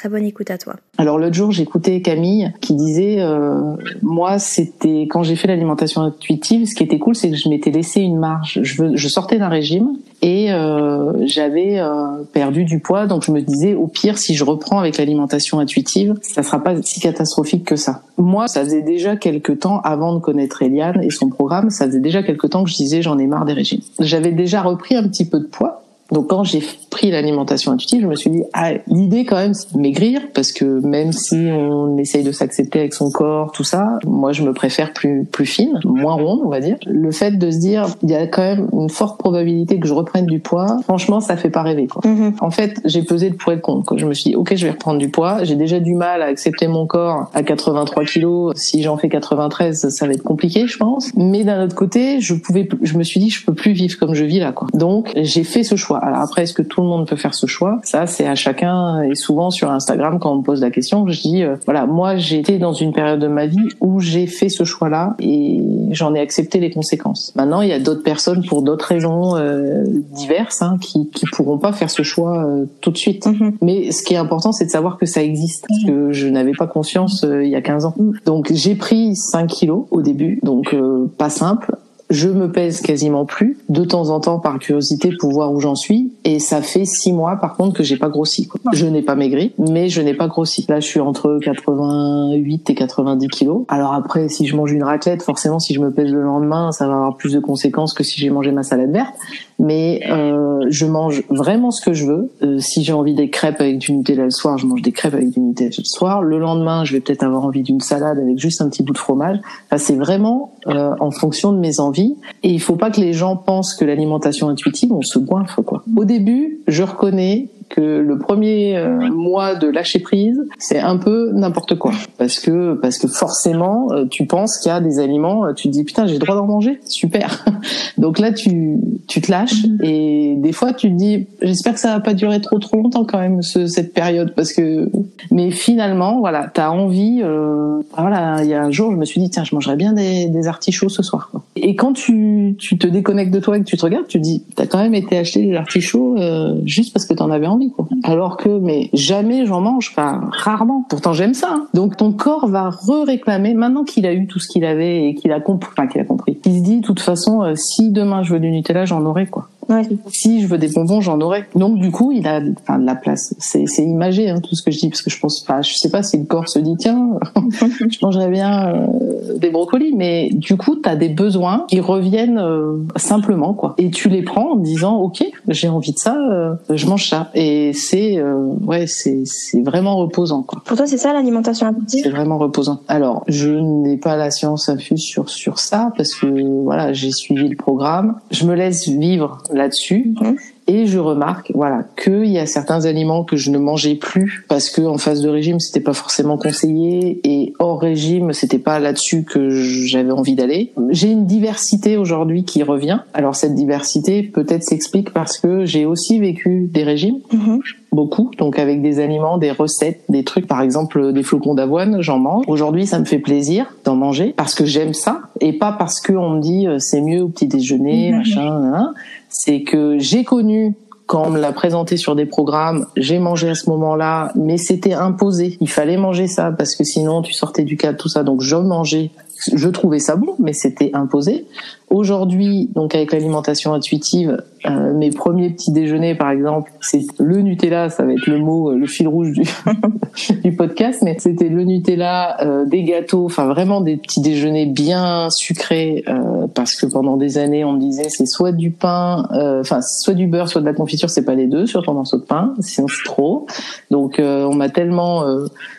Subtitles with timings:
[0.00, 0.76] Très bonne écoute à toi.
[0.96, 6.66] Alors l'autre jour, j'écoutais Camille qui disait euh, moi c'était quand j'ai fait l'alimentation intuitive,
[6.66, 8.60] ce qui était cool, c'est que je m'étais laissé une marge.
[8.62, 13.74] Je, sortais d'un régime et euh, j'avais euh, perdu du poids, donc je me disais
[13.74, 18.00] au pire si je reprends avec l'alimentation intuitive, ça sera pas si catastrophique que ça.
[18.16, 22.00] Moi, ça faisait déjà quelques temps avant de connaître Eliane et son programme, ça faisait
[22.00, 23.82] déjà quelques temps que je disais j'en ai marre des régimes.
[23.98, 25.79] J'avais déjà repris un petit peu de poids
[26.12, 29.72] donc quand j'ai pris l'alimentation intuitive, je me suis dit ah l'idée quand même c'est
[29.72, 33.98] de maigrir parce que même si on essaye de s'accepter avec son corps tout ça,
[34.06, 36.76] moi je me préfère plus plus fine, moins ronde on va dire.
[36.86, 39.94] Le fait de se dire il y a quand même une forte probabilité que je
[39.94, 42.02] reprenne du poids, franchement ça fait pas rêver quoi.
[42.04, 42.34] Mhm.
[42.40, 43.86] En fait j'ai pesé le pour et le contre.
[43.86, 43.96] Quoi.
[43.96, 46.26] Je me suis dit ok je vais reprendre du poids, j'ai déjà du mal à
[46.26, 48.52] accepter mon corps à 83 kilos.
[48.56, 51.14] Si j'en fais 93 ça va être compliqué je pense.
[51.14, 54.14] Mais d'un autre côté je pouvais je me suis dit je peux plus vivre comme
[54.14, 54.66] je vis là quoi.
[54.74, 55.99] Donc j'ai fait ce choix.
[56.02, 57.80] Alors après, est-ce que tout le monde peut faire ce choix?
[57.84, 59.02] Ça, c'est à chacun.
[59.02, 62.16] Et souvent sur Instagram, quand on me pose la question, je dis euh, voilà, moi
[62.16, 65.60] j'ai été dans une période de ma vie où j'ai fait ce choix-là et
[65.90, 67.32] j'en ai accepté les conséquences.
[67.36, 71.58] Maintenant, il y a d'autres personnes pour d'autres raisons euh, diverses hein, qui qui pourront
[71.58, 73.26] pas faire ce choix euh, tout de suite.
[73.26, 73.52] Mhm.
[73.62, 76.52] Mais ce qui est important, c'est de savoir que ça existe, parce que je n'avais
[76.52, 77.94] pas conscience euh, il y a 15 ans.
[78.24, 81.76] Donc j'ai pris 5 kilos au début, donc euh, pas simple.
[82.10, 85.76] Je me pèse quasiment plus, de temps en temps par curiosité pour voir où j'en
[85.76, 88.48] suis, et ça fait six mois par contre que j'ai pas grossi.
[88.48, 88.60] Quoi.
[88.72, 90.66] Je n'ai pas maigri, mais je n'ai pas grossi.
[90.68, 93.64] Là, je suis entre 88 et 90 kilos.
[93.68, 96.88] Alors après, si je mange une raclette, forcément, si je me pèse le lendemain, ça
[96.88, 99.14] va avoir plus de conséquences que si j'ai mangé ma salade verte.
[99.62, 102.30] Mais euh, je mange vraiment ce que je veux.
[102.42, 105.12] Euh, si j'ai envie des crêpes avec du Nutella le soir, je mange des crêpes
[105.12, 106.22] avec du Nutella le soir.
[106.22, 108.98] Le lendemain, je vais peut-être avoir envie d'une salade avec juste un petit bout de
[108.98, 109.36] fromage.
[109.66, 112.16] Enfin, c'est vraiment euh, en fonction de mes envies.
[112.42, 115.84] Et il faut pas que les gens pensent que l'alimentation intuitive, on se goinfre quoi.
[115.94, 121.30] Au début, je reconnais que le premier euh, mois de lâcher prise, c'est un peu
[121.32, 121.92] n'importe quoi.
[122.18, 125.68] Parce que parce que forcément euh, tu penses qu'il y a des aliments, euh, tu
[125.68, 127.44] te dis putain j'ai le droit d'en manger, super.
[127.98, 131.94] Donc là tu tu te lâches et des fois tu te dis j'espère que ça
[131.94, 134.34] va pas durer trop trop longtemps quand même ce, cette période.
[134.34, 134.90] Parce que
[135.30, 139.20] mais finalement voilà t'as envie euh, voilà il y a un jour je me suis
[139.20, 141.44] dit tiens je mangerais bien des, des artichauts ce soir quoi.
[141.56, 144.22] Et quand tu tu te déconnectes de toi et que tu te regardes tu te
[144.22, 147.59] dis t'as quand même été acheter des artichauts euh, juste parce que t'en avais envie
[148.04, 150.84] Alors que mais jamais j'en mange, enfin rarement.
[150.88, 151.48] Pourtant j'aime ça.
[151.50, 151.66] hein.
[151.74, 155.32] Donc ton corps va re-réclamer maintenant qu'il a eu tout ce qu'il avait et qu'il
[155.32, 156.38] a compris, enfin qu'il a compris.
[156.46, 159.26] Il se dit de toute façon euh, si demain je veux du Nutella j'en aurai
[159.26, 159.49] quoi.
[159.70, 159.88] Ouais.
[160.08, 161.44] Si je veux des bonbons, j'en aurai.
[161.54, 163.34] Donc du coup, il a enfin, de la place.
[163.38, 165.62] C'est, c'est imagé hein, tout ce que je dis parce que je pense pas.
[165.62, 167.18] Je sais pas si le corps se dit tiens,
[167.52, 172.38] je mangerais bien euh, des brocolis, mais du coup, tu as des besoins qui reviennent
[172.38, 173.74] euh, simplement quoi.
[173.78, 177.30] Et tu les prends en disant ok, j'ai envie de ça, euh, je mange ça.
[177.34, 180.62] Et c'est euh, ouais, c'est c'est vraiment reposant quoi.
[180.64, 182.80] Pour toi, c'est ça l'alimentation intuitive C'est vraiment reposant.
[182.88, 186.26] Alors, je n'ai pas la science infuse sur sur ça parce que
[186.64, 188.16] voilà, j'ai suivi le programme.
[188.30, 190.12] Je me laisse vivre là-dessus.
[190.20, 190.36] Mhm.
[190.66, 194.70] Et je remarque, voilà, qu'il y a certains aliments que je ne mangeais plus parce
[194.70, 199.24] que en phase de régime, c'était pas forcément conseillé et hors régime, c'était pas là-dessus
[199.24, 200.72] que j'avais envie d'aller.
[200.90, 203.00] J'ai une diversité aujourd'hui qui revient.
[203.14, 207.60] Alors cette diversité peut-être s'explique parce que j'ai aussi vécu des régimes Mhm.
[207.90, 212.20] beaucoup, donc avec des aliments, des recettes, des trucs, par exemple des flocons d'avoine, j'en
[212.20, 212.44] mange.
[212.46, 216.12] Aujourd'hui, ça me fait plaisir d'en manger parce que j'aime ça et pas parce que
[216.12, 218.18] on me dit euh, c'est mieux au petit déjeuner, Mhm.
[218.18, 218.92] machin.
[219.30, 220.74] C'est que j'ai connu
[221.10, 224.92] quand on me l'a présenté sur des programmes, j'ai mangé à ce moment-là, mais c'était
[224.92, 225.58] imposé.
[225.60, 228.22] Il fallait manger ça parce que sinon tu sortais du cadre, tout ça.
[228.22, 229.10] Donc je mangeais.
[229.52, 231.46] Je trouvais ça bon, mais c'était imposé.
[231.90, 237.90] Aujourd'hui, donc avec l'alimentation intuitive, euh, mes premiers petits déjeuners, par exemple, c'est le Nutella,
[237.90, 239.42] ça va être le mot, euh, le fil rouge du,
[240.44, 245.30] du podcast, mais c'était le Nutella, euh, des gâteaux, enfin vraiment des petits déjeuners bien
[245.30, 249.60] sucrés, euh, parce que pendant des années on me disait c'est soit du pain, euh,
[249.60, 252.18] enfin soit du beurre, soit de la confiture, c'est pas les deux sur ton morceau
[252.18, 253.46] de pain, sinon c'est trop.
[253.90, 255.24] Donc euh, on m'a tellement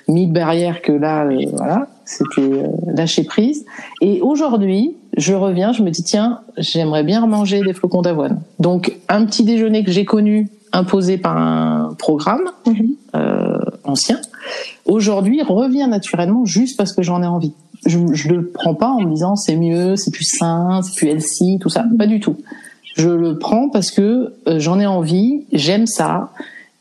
[0.09, 3.65] mis de barrière que là, voilà, c'était lâcher prise.
[4.01, 8.41] Et aujourd'hui, je reviens, je me dis tiens, j'aimerais bien manger des flocons d'avoine.
[8.59, 12.95] Donc un petit déjeuner que j'ai connu, imposé par un programme Mhm.
[13.15, 14.19] euh, ancien,
[14.85, 17.53] aujourd'hui revient naturellement juste parce que j'en ai envie.
[17.85, 21.07] Je, je le prends pas en me disant c'est mieux, c'est plus sain, c'est plus
[21.09, 21.85] healthy, tout ça.
[21.97, 22.37] Pas du tout.
[22.95, 26.29] Je le prends parce que euh, j'en ai envie, j'aime ça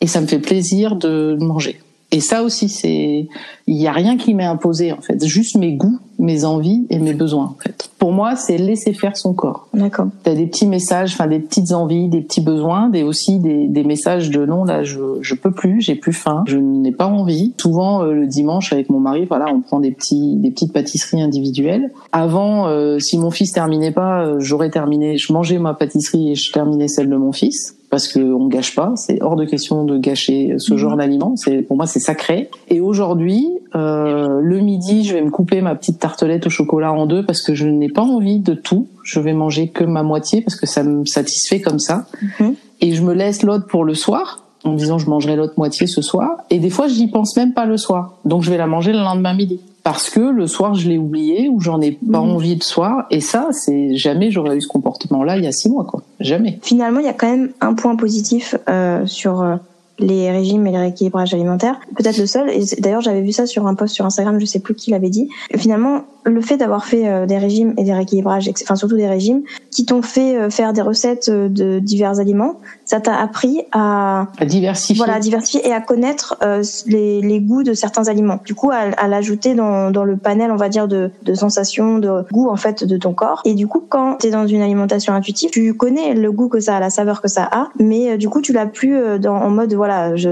[0.01, 1.81] et ça me fait plaisir de manger.
[2.13, 3.29] Et ça aussi, c'est,
[3.69, 6.99] il y a rien qui m'est imposé en fait, juste mes goûts, mes envies et
[6.99, 7.89] mes besoins en fait.
[7.99, 9.69] Pour moi, c'est laisser faire son corps.
[9.75, 10.09] D'accord.
[10.25, 13.85] T'as des petits messages, enfin des petites envies, des petits besoins, des aussi des, des
[13.85, 17.55] messages de non là, je je peux plus, j'ai plus faim, je n'ai pas envie.
[17.61, 21.23] Souvent euh, le dimanche avec mon mari, voilà, on prend des petits des petites pâtisseries
[21.23, 21.93] individuelles.
[22.11, 26.35] Avant, euh, si mon fils terminait pas, euh, j'aurais terminé, je mangeais ma pâtisserie et
[26.35, 28.93] je terminais celle de mon fils parce que on gâche pas.
[28.97, 31.35] C'est hors de question de gâcher ce genre d'aliments.
[31.37, 32.49] C'est pour moi c'est sacré.
[32.69, 37.07] Et aujourd'hui, euh, le midi, je vais me couper ma petite tartelette au chocolat en
[37.07, 38.87] deux parce que je n'ai pas envie de tout.
[39.03, 42.07] Je vais manger que ma moitié parce que ça me satisfait comme ça.
[42.39, 42.55] Mhm.
[42.81, 45.87] Et je me laisse l'autre pour le soir en me disant je mangerai l'autre moitié
[45.87, 46.31] ce soir.
[46.51, 48.19] Et des fois, j'y pense même pas le soir.
[48.25, 51.49] Donc je vais la manger le lendemain midi parce que le soir je l'ai oublié
[51.49, 52.31] ou j'en ai pas Mhm.
[52.31, 53.07] envie le soir.
[53.11, 56.03] Et ça, c'est jamais j'aurais eu ce comportement-là il y a six mois quoi.
[56.21, 56.59] Jamais.
[56.63, 59.57] Finalement, il y a quand même un point positif euh, sur euh,
[59.99, 61.79] les régimes et les rééquilibrages alimentaires.
[61.97, 62.49] Peut-être le seul.
[62.51, 65.11] Et d'ailleurs, j'avais vu ça sur un post sur Instagram, je sais plus qui l'avait
[65.11, 65.29] dit.
[65.57, 69.43] Finalement, le fait d'avoir fait euh, des régimes et des rééquilibrages, enfin surtout des régimes,
[69.71, 74.27] qui t'ont fait euh, faire des recettes euh, de divers aliments, ça t'a appris à
[74.39, 74.97] À diversifier.
[74.97, 78.41] voilà, à diversifier et à connaître euh, les, les goûts de certains aliments.
[78.45, 81.99] Du coup, à, à l'ajouter dans, dans le panel, on va dire, de, de sensations,
[81.99, 83.41] de goûts en fait de ton corps.
[83.45, 86.61] Et du coup, quand tu es dans une alimentation intuitive, tu connais le goût que
[86.61, 89.19] ça a, la saveur que ça a, mais euh, du coup, tu l'as plus euh,
[89.19, 90.31] dans, en mode voilà, je,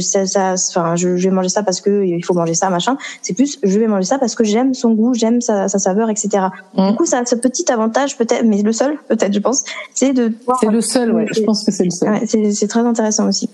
[0.00, 2.96] ça, ça, enfin, je, je vais manger ça parce que il faut manger ça, machin.
[3.22, 6.10] C'est plus, je vais manger ça parce que j'aime son goût, j'aime sa, sa saveur,
[6.10, 6.28] etc.
[6.76, 6.90] Mm.
[6.90, 10.12] Du coup, ça a ce petit avantage peut-être, mais le seul peut-être, je pense, c'est
[10.12, 11.26] de pouvoir- C'est le seul, ouais.
[11.32, 12.10] Je pense que c'est le seul.
[12.10, 13.48] Ouais, c'est très intéressant aussi.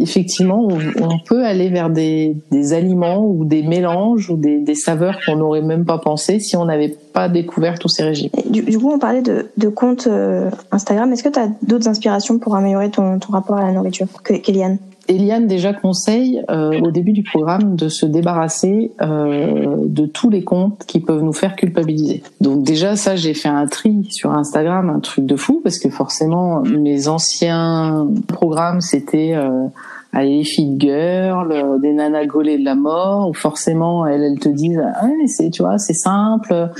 [0.00, 4.74] effectivement, on, on peut aller vers des, des aliments ou des mélanges ou des, des
[4.74, 8.30] saveurs qu'on n'aurait même pas pensé si on n'avait pas découvert tous ces régimes.
[8.48, 11.12] Du, du coup, on parlait de, de compte euh, Instagram.
[11.12, 14.78] Est-ce que tu as d'autres inspirations pour améliorer ton, ton rapport à la nourriture Kéliane?
[15.08, 20.44] Eliane déjà conseille euh, au début du programme de se débarrasser euh, de tous les
[20.44, 22.22] comptes qui peuvent nous faire culpabiliser.
[22.40, 25.88] Donc déjà ça j'ai fait un tri sur Instagram, un truc de fou parce que
[25.88, 29.66] forcément mes anciens programmes c'était euh,
[30.12, 34.82] allez, girl, euh, des nanas gaulées de la mort où forcément elles, elles te disent
[35.00, 36.70] ah, c'est tu vois c'est simple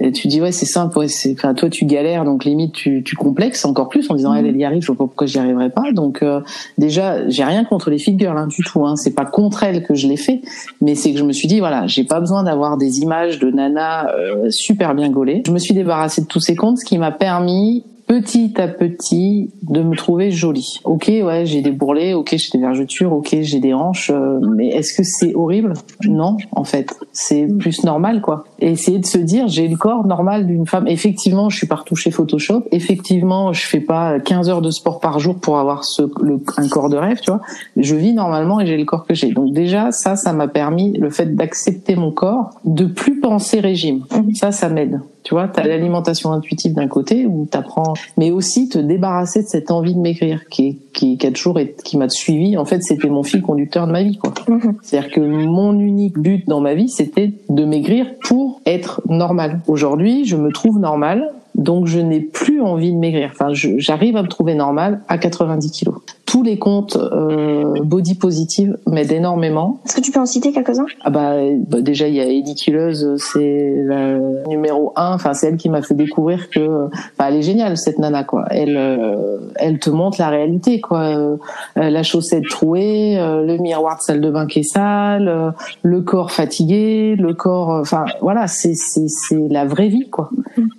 [0.00, 3.04] et tu dis ouais c'est simple ouais, c'est enfin toi tu galères donc limite tu,
[3.04, 5.38] tu complexes encore plus en disant elle elle y arrive je vois pas pourquoi j'y
[5.38, 5.92] arriverai pas.
[5.92, 6.40] Donc euh,
[6.78, 8.96] déjà j'ai rien contre les fit girls hein, du tout hein.
[8.96, 10.42] c'est pas contre elles que je l'ai fait
[10.80, 13.50] mais c'est que je me suis dit voilà j'ai pas besoin d'avoir des images de
[13.50, 15.42] nanas euh, super bien gaulées.
[15.46, 19.50] Je me suis débarrassée de tous ces comptes ce qui m'a permis petit à petit
[19.62, 20.80] de me trouver jolie.
[20.84, 24.68] Ok, ouais, j'ai des bourrelets, ok, j'ai des vergetures, ok, j'ai des hanches, euh, mais
[24.68, 25.74] est-ce que c'est horrible?
[26.06, 28.44] Non, en fait, c'est plus normal, quoi.
[28.60, 30.86] Et essayer de se dire, j'ai le corps normal d'une femme.
[30.86, 32.64] Effectivement, je suis pas retouchée Photoshop.
[32.72, 36.68] Effectivement, je fais pas 15 heures de sport par jour pour avoir ce, le, un
[36.68, 37.40] corps de rêve, tu vois.
[37.76, 39.32] Je vis normalement et j'ai le corps que j'ai.
[39.32, 44.04] Donc déjà, ça, ça m'a permis le fait d'accepter mon corps, de plus penser régime.
[44.34, 45.00] Ça, ça m'aide.
[45.24, 49.42] Tu vois, tu as l'alimentation intuitive d'un côté où tu apprends, mais aussi te débarrasser
[49.42, 52.58] de cette envie de maigrir qui, qui, qui a toujours été, qui m'a suivi.
[52.58, 54.34] En fait, c'était mon fil conducteur de ma vie, quoi.
[54.48, 54.76] Mhm.
[54.82, 59.60] C'est-à-dire que mon unique but dans ma vie, c'était de maigrir pour être normal.
[59.66, 63.30] Aujourd'hui, je me trouve normal, donc je n'ai plus envie de maigrir.
[63.32, 65.96] Enfin, j'arrive à me trouver normal à 90 kilos.
[66.26, 69.80] Tous les comptes euh, body positive m'aident énormément.
[69.84, 70.86] Est-ce que tu peux en citer quelques-uns?
[71.04, 71.34] Ah bah,
[71.68, 74.18] bah, déjà il y a Eddie Killeuse, c'est la
[74.48, 75.14] numéro un.
[75.14, 78.46] Enfin c'est elle qui m'a fait découvrir que, bah, elle est géniale cette nana quoi.
[78.50, 81.02] Elle, euh, elle te montre la réalité quoi.
[81.02, 81.36] Euh,
[81.76, 85.50] la chaussette trouée, euh, le miroir de salle de bain qui est sale, euh,
[85.82, 87.68] le corps fatigué, le corps.
[87.68, 90.30] Enfin voilà, c'est c'est c'est la vraie vie quoi.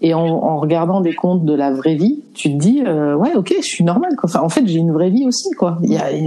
[0.02, 3.34] Et en, en regardant des comptes de la vraie vie, tu te dis euh, ouais
[3.36, 4.30] ok je suis normale quoi.
[4.30, 5.78] Enfin en fait j'ai une vraie vie aussi quoi.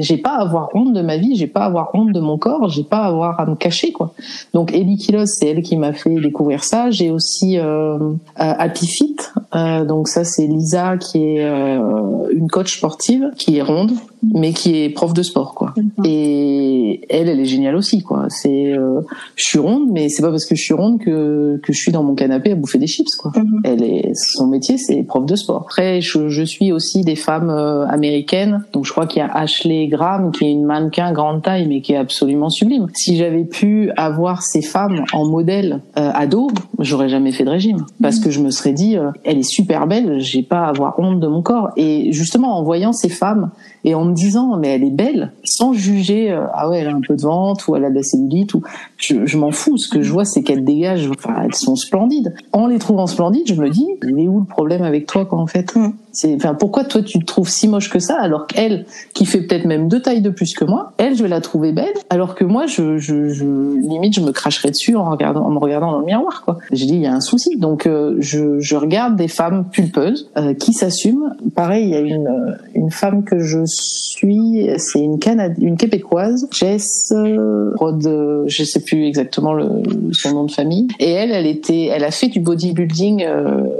[0.00, 2.38] J'ai pas à avoir honte de ma vie, j'ai pas à avoir honte de mon
[2.38, 4.14] corps, j'ai pas à avoir à me cacher quoi.
[4.54, 6.90] Donc Ellie Kilos c'est elle qui m'a fait découvrir ça.
[6.90, 9.16] J'ai aussi euh, euh, Happy Fit,
[9.54, 14.52] euh, donc ça c'est Lisa qui est euh, une coach sportive qui est ronde mais
[14.52, 15.74] qui est prof de sport quoi.
[16.04, 18.26] Et elle elle est géniale aussi quoi.
[18.28, 19.00] C'est euh,
[19.36, 21.92] je suis ronde mais c'est pas parce que je suis ronde que que je suis
[21.92, 23.32] dans mon canapé à bouffer des chips quoi.
[23.36, 23.60] Mhm.
[23.64, 25.62] Elle est son métier c'est prof de sport.
[25.62, 28.64] Après je, je suis aussi des femmes euh, américaines.
[28.72, 31.80] Donc je crois qu'il y a Ashley Graham qui est une mannequin grande taille mais
[31.80, 32.86] qui est absolument sublime.
[32.94, 36.48] Si j'avais pu avoir ces femmes en modèle euh, ado,
[36.78, 39.86] j'aurais jamais fait de régime parce que je me serais dit euh, elle est super
[39.86, 43.50] belle, j'ai pas à avoir honte de mon corps et justement en voyant ces femmes
[43.84, 46.94] et en me disant mais elle est belle, sans juger euh, ah ouais elle a
[46.94, 48.62] un peu de ventre ou elle a de la cellulite ou
[48.96, 49.76] je, je m'en fous.
[49.76, 52.34] Ce que je vois c'est qu'elles dégagent, enfin elles sont splendides.
[52.52, 55.46] En les trouvant splendides, je me dis mais où le problème avec toi quoi en
[55.46, 55.74] fait?
[55.74, 55.92] Mm.
[56.12, 59.42] C'est enfin pourquoi toi tu te trouves si moche que ça alors qu'elle qui fait
[59.42, 62.34] peut-être même deux tailles de plus que moi, elle je vais la trouver belle alors
[62.34, 65.92] que moi je, je, je limite je me cracherais dessus en regardant en me regardant
[65.92, 66.58] dans le miroir quoi.
[66.72, 70.30] J'ai dit il y a un souci donc euh, je, je regarde des femmes pulpeuses
[70.36, 71.34] euh, qui s'assument.
[71.54, 76.48] Pareil il y a une une femme que je suis c'est une Canad une québécoise
[76.52, 78.02] Jess euh, Rod
[78.46, 82.10] je sais plus exactement le, son nom de famille et elle elle était elle a
[82.10, 83.26] fait du bodybuilding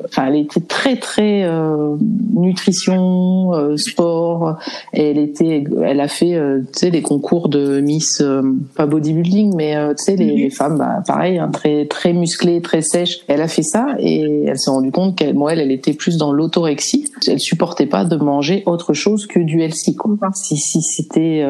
[0.05, 1.49] enfin elle était très très
[2.35, 4.59] nutrition, euh, sport.
[4.93, 8.43] Elle était, elle a fait, euh, tu sais, les concours de Miss, euh,
[8.77, 12.83] pas bodybuilding, mais tu sais, les, les, femmes, bah, pareil, hein, très très musclées, très
[12.83, 13.21] sèches.
[13.29, 16.17] Elle a fait ça et elle s'est rendue compte qu'elle, moi, elle, elle était plus
[16.17, 17.07] dans l'autorexie.
[17.27, 19.95] Elle supportait pas de manger autre chose que du healthy.
[19.97, 20.17] Quoi.
[20.35, 21.45] Si si c'était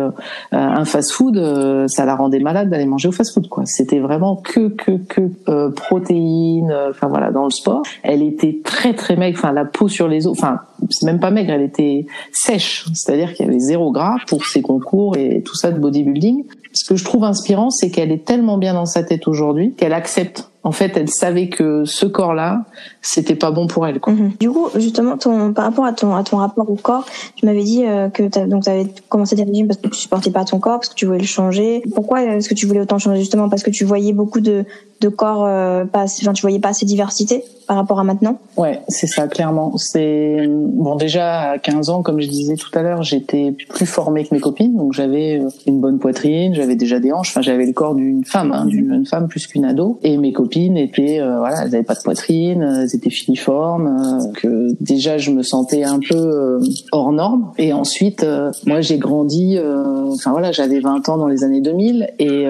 [0.52, 3.48] un fast-food, ça la rendait malade d'aller manger au fast-food.
[3.48, 3.64] Quoi.
[3.66, 6.74] C'était vraiment que que que protéines.
[6.90, 9.38] Enfin voilà, dans le sport, elle était très très maigre.
[9.38, 10.38] Enfin la peau sur les os.
[10.38, 10.57] Enfin
[10.90, 14.62] c'est même pas maigre, elle était sèche, c'est-à-dire qu'il y avait zéro gras pour ses
[14.62, 16.44] concours et tout ça de bodybuilding.
[16.72, 19.92] Ce que je trouve inspirant, c'est qu'elle est tellement bien dans sa tête aujourd'hui qu'elle
[19.92, 20.50] accepte.
[20.64, 22.64] En fait, elle savait que ce corps-là,
[23.00, 24.00] c'était pas bon pour elle.
[24.00, 24.12] Quoi.
[24.12, 24.32] Mhm.
[24.40, 27.62] Du coup, justement, ton, par rapport à ton, à ton rapport au corps, tu m'avais
[27.62, 28.38] dit euh, que tu
[28.68, 31.18] avais commencé des régimes parce que tu supportais pas ton corps, parce que tu voulais
[31.18, 31.82] le changer.
[31.94, 33.20] Pourquoi est-ce que tu voulais autant changer?
[33.20, 34.64] Justement Parce que tu voyais beaucoup de,
[35.00, 38.38] de corps, euh, pas, enfin, tu voyais pas assez diversité par rapport à maintenant?
[38.56, 39.76] Ouais, c'est ça, clairement.
[39.76, 44.24] C'est bon déjà à 15 ans, comme je disais tout à l'heure, j'étais plus formée
[44.24, 47.66] que mes copines, donc j'avais euh, une bonne poitrine, j'avais déjà des hanches, enfin j'avais
[47.66, 50.00] le corps d'une femme, hein, d'une jeune femme plus qu'une ado.
[50.02, 54.74] Et mes copines étaient, euh, voilà, elles avaient pas de poitrine, elles étaient filiformes, que
[54.80, 56.60] déjà je me sentais un peu
[56.92, 57.52] hors norme.
[57.58, 58.24] Et ensuite,
[58.66, 62.46] moi j'ai grandi, enfin voilà, j'avais 20 ans dans les années 2000 et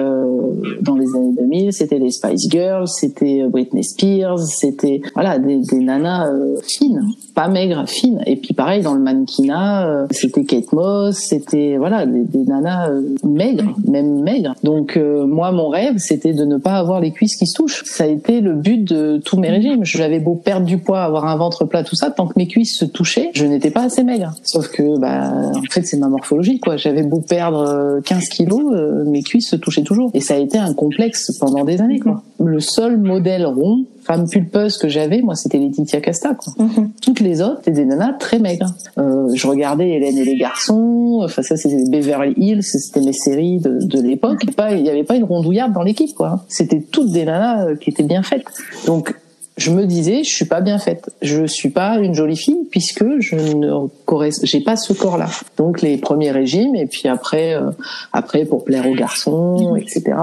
[0.81, 5.79] dans les années 2000, c'était les Spice Girls, c'était Britney Spears, c'était voilà des, des
[5.79, 7.01] nanas euh, fines,
[7.35, 8.21] pas maigres, fines.
[8.25, 12.89] Et puis pareil dans le mannequinat, euh, c'était Kate Moss, c'était voilà des, des nanas
[12.89, 14.55] euh, maigres, même maigres.
[14.63, 17.83] Donc moi mon rêve c'était de ne pas avoir les cuisses qui se touchent.
[17.91, 19.83] Ça a été le but de tous mes régimes.
[19.83, 22.77] J'avais beau perdre du poids, avoir un ventre plat, tout ça, tant que mes cuisses
[22.77, 24.35] se touchaient, je n'étais pas assez maigre.
[24.43, 26.77] Sauf que bah en fait c'est ma morphologie quoi.
[26.77, 28.63] J'avais beau perdre 15 kilos,
[29.07, 30.11] mes cuisses se touchaient toujours.
[30.13, 32.21] Et ça a été un complexe pendant des années quoi.
[32.39, 36.33] Le seul modèle rond femme pulpeuse que j'avais, moi, c'était Laetitia Casta.
[36.35, 36.53] Quoi.
[36.57, 36.91] Mhm.
[37.01, 38.73] Toutes les autres, c'était des nanas très maigres.
[38.97, 41.21] Euh, je regardais Hélène et les garçons.
[41.23, 42.63] Enfin, ça, c'était Beverly Hills.
[42.63, 44.43] C'était mes séries de, de l'époque.
[44.71, 46.15] Il n'y avait pas une rondouillarde dans l'équipe.
[46.15, 46.43] quoi.
[46.47, 48.45] C'était toutes des nanas euh, qui étaient bien faites.
[48.85, 49.15] Donc,
[49.59, 51.09] je me disais, je suis pas bien faite.
[51.21, 53.87] Je suis pas une jolie fille puisque je ne
[54.43, 55.27] j'ai pas ce corps-là.
[55.57, 57.71] Donc les premiers régimes et puis après, euh,
[58.13, 60.15] après pour plaire aux garçons, etc.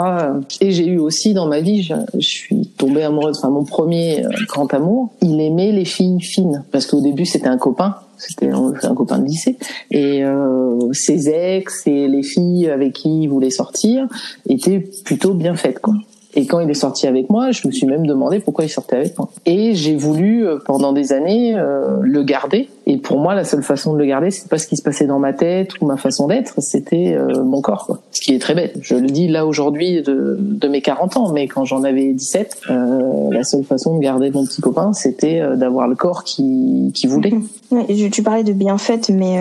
[0.60, 3.38] Et j'ai eu aussi dans ma vie, je, suis tombée amoureuse.
[3.38, 7.48] Enfin, mon premier euh, grand amour, il aimait les filles fines parce qu'au début c'était
[7.48, 9.58] un copain c'était un copain de lycée
[9.90, 14.08] et euh, ses ex et les filles avec qui il voulait sortir
[14.48, 15.92] étaient plutôt bien faites quoi
[16.36, 18.96] et quand il est sorti avec moi, je me suis même demandé pourquoi il sortait
[18.96, 19.30] avec moi.
[19.46, 22.68] Et j'ai voulu euh, pendant des années euh, le garder.
[22.86, 25.06] Et pour moi, la seule façon de le garder, c'est pas ce qui se passait
[25.06, 27.86] dans ma tête ou ma façon d'être, c'était euh, mon corps.
[27.86, 28.00] Quoi.
[28.12, 28.76] Ce qui est très bête.
[28.82, 32.60] Je le dis là aujourd'hui de, de mes 40 ans, mais quand j'en avais 17,
[32.68, 37.06] euh, la seule façon de garder mon petit copain, c'était d'avoir le corps qui, qui
[37.06, 37.32] voulait.
[38.12, 39.38] tu parlais de bien fait, mais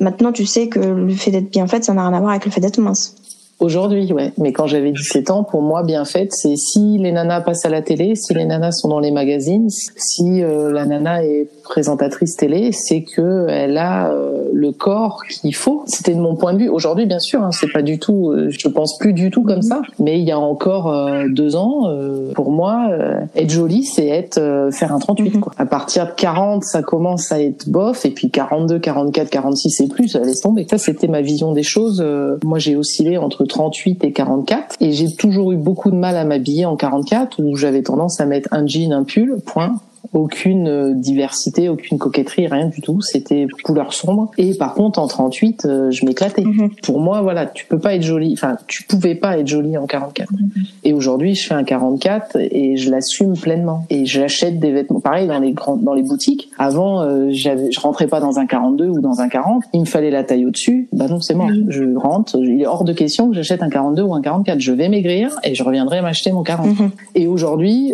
[0.00, 2.44] maintenant tu sais que le fait d'être bien fait, ça n'a rien à voir avec
[2.44, 3.16] le fait d'être mince.
[3.62, 4.32] Aujourd'hui, ouais.
[4.38, 7.68] Mais quand j'avais 17 ans, pour moi, bien faite, c'est si les nanas passent à
[7.68, 12.34] la télé, si les nanas sont dans les magazines, si euh, la nana est présentatrice
[12.34, 15.84] télé, c'est que elle a euh, le corps qu'il faut.
[15.86, 16.68] C'était de mon point de vue.
[16.68, 18.32] Aujourd'hui, bien sûr, hein, c'est pas du tout.
[18.32, 19.80] Euh, je pense plus du tout comme ça.
[20.00, 20.92] Mais il y a encore
[21.28, 21.88] deux ans,
[22.34, 22.88] pour moi,
[23.36, 25.38] être jolie, c'est être faire un 38.
[25.38, 25.52] Quoi.
[25.56, 29.88] À partir de 40, ça commence à être bof, et puis 42, 44, 46 et
[29.88, 30.66] plus, ça laisse tomber.
[30.68, 32.04] Ça, c'était ma vision des choses.
[32.42, 34.76] moi, j'ai oscillé entre 38 et 44.
[34.80, 38.26] Et j'ai toujours eu beaucoup de mal à m'habiller en 44 où j'avais tendance à
[38.26, 39.76] mettre un jean, un pull, point
[40.12, 43.00] aucune euh, diversité, aucune coquetterie, rien du tout.
[43.00, 44.30] C'était couleur sombre.
[44.36, 46.42] Et par contre, en 38, euh, je m'éclatais.
[46.42, 46.70] Mhm.
[46.82, 48.32] Pour moi, voilà, tu peux pas être jolie.
[48.34, 50.30] Enfin, tu pouvais pas être jolie en 44.
[50.32, 50.50] Mhm.
[50.84, 53.86] Et aujourd'hui, je fais un 44 et je l'assume pleinement.
[53.90, 55.00] Et j'achète des vêtements.
[55.00, 56.50] Pareil dans les grands, dans les boutiques.
[56.58, 59.64] Avant, euh, j'avais, je rentrais pas dans un 42 ou dans un 40.
[59.72, 60.88] Il me fallait la taille au-dessus.
[60.92, 61.48] Bah non, c'est mort.
[61.48, 61.66] Mhm.
[61.68, 62.36] Je rentre.
[62.38, 64.60] Il est hors de question que j'achète un 42 ou un 44.
[64.60, 66.68] Je vais maigrir et je reviendrai m'acheter mon 40.
[67.14, 67.92] Et aujourd'hui,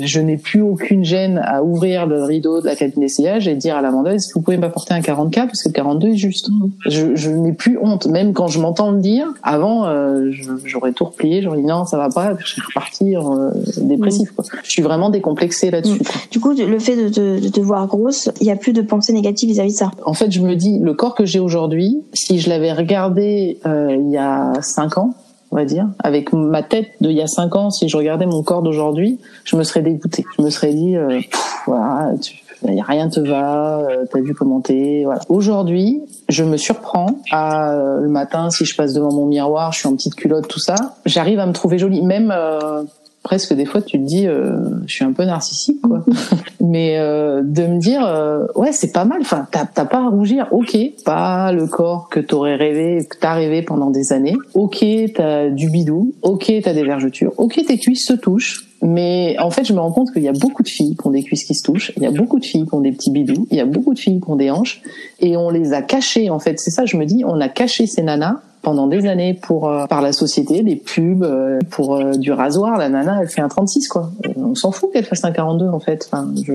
[0.00, 3.76] je n'ai plus aucune gêne à ouvrir le rideau de la cabine d'essayage et dire
[3.76, 6.48] à la vendeuse vous pouvez m'apporter un 40K parce que le 42 est juste.
[6.86, 9.26] Je, je n'ai plus honte, même quand je m'entends le dire.
[9.42, 10.30] Avant, euh,
[10.64, 14.30] j'aurais tout replié, j'aurais dit non, ça va pas, je serais reparti euh, dépressif.
[14.32, 14.44] Quoi.
[14.62, 16.00] Je suis vraiment décomplexée là-dessus.
[16.30, 18.82] Du coup, le fait de te, de te voir grosse, il y a plus de
[18.82, 19.90] pensée négative vis-à-vis de ça.
[20.04, 23.96] En fait, je me dis le corps que j'ai aujourd'hui, si je l'avais regardé euh,
[23.98, 25.14] il y a cinq ans,
[25.52, 28.42] on va dire, avec ma tête d'il y a cinq ans, si je regardais mon
[28.42, 30.24] corps d'aujourd'hui, je me serais dégoûtée.
[30.38, 31.20] Je me serais dit, euh,
[31.66, 35.20] voilà, tu, rien te va, euh, t'as vu comment t'es, voilà.
[35.28, 39.80] Aujourd'hui, je me surprends à euh, le matin, si je passe devant mon miroir, je
[39.80, 42.84] suis en petite culotte, tout ça, j'arrive à me trouver jolie, même euh,
[43.22, 46.04] presque des fois tu te dis euh, je suis un peu narcissique quoi.
[46.60, 49.18] Mais euh, de me dire euh, ouais c'est pas mal.
[49.20, 50.48] Enfin t'as pas à rougir.
[50.50, 54.36] Ok pas le corps que t'aurais rêvé que t'as rêvé pendant des années.
[54.54, 56.14] Ok t'as du bidou.
[56.22, 57.32] Ok t'as des vergetures.
[57.38, 58.68] Ok tes cuisses se touchent.
[58.84, 61.12] Mais en fait, je me rends compte qu'il y a beaucoup de filles qui ont
[61.12, 63.12] des cuisses qui se touchent, il y a beaucoup de filles qui ont des petits
[63.12, 64.82] bidous, il y a beaucoup de filles qui ont des hanches,
[65.20, 66.30] et on les a cachées.
[66.30, 69.34] En fait, c'est ça, je me dis, on a caché ces nanas pendant des années
[69.34, 72.78] pour euh, par la société, des pubs euh, pour euh, du rasoir.
[72.78, 74.10] La nana, elle fait un 36 quoi.
[74.36, 76.08] On s'en fout qu'elle fasse un 42 en fait.
[76.10, 76.54] Enfin, je...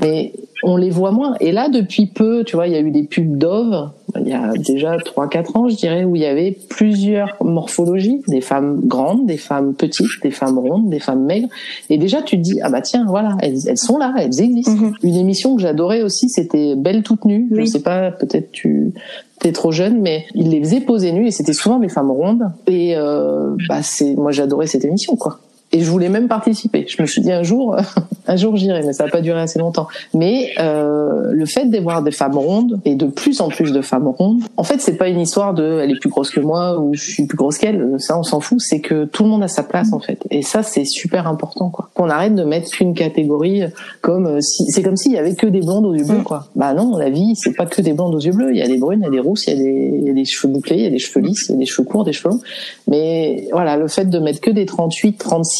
[0.00, 1.34] mais on les voit moins.
[1.40, 3.90] Et là, depuis peu, tu vois, il y a eu des pubs Dove.
[4.20, 8.40] Il y a déjà 3-4 ans, je dirais, où il y avait plusieurs morphologies, des
[8.40, 11.48] femmes grandes, des femmes petites, des femmes rondes, des femmes maigres.
[11.90, 14.72] Et déjà, tu te dis, ah bah tiens, voilà, elles, elles sont là, elles existent.
[14.72, 14.94] Mm-hmm.
[15.02, 17.48] Une émission que j'adorais aussi, c'était Belle toute nue.
[17.52, 18.92] Je sais pas, peut-être tu
[19.38, 22.50] t'es trop jeune, mais il les faisait poser nus et c'était souvent des femmes rondes.
[22.66, 25.38] Et euh, bah c'est, moi j'adorais cette émission quoi
[25.70, 26.86] et je voulais même participer.
[26.88, 27.76] Je me suis dit un jour,
[28.26, 29.86] un jour j'irai, mais ça n'a pas duré assez longtemps.
[30.14, 34.08] Mais euh, le fait d'avoir des femmes rondes et de plus en plus de femmes
[34.08, 36.94] rondes, en fait, c'est pas une histoire de elle est plus grosse que moi ou
[36.94, 37.96] je suis plus grosse qu'elle.
[37.98, 38.60] Ça, on s'en fout.
[38.60, 40.26] C'est que tout le monde a sa place en fait.
[40.30, 41.90] Et ça, c'est super important, quoi.
[41.94, 43.64] Qu'on arrête de mettre qu'une catégorie
[44.00, 46.46] comme euh, si c'est comme s'il y avait que des blondes aux yeux bleus, quoi.
[46.56, 48.52] Bah non, la vie, c'est pas que des blondes aux yeux bleus.
[48.52, 50.06] Il y a des brunes, il y a des rousses, il y a des, il
[50.06, 51.66] y a des cheveux bouclés, il y a des cheveux lisses, il y a des
[51.66, 52.40] cheveux courts, des cheveux longs.
[52.86, 55.57] Mais voilà, le fait de mettre que des 38, 36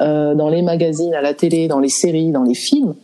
[0.00, 2.94] euh, dans les magazines, à la télé, dans les séries, dans les films.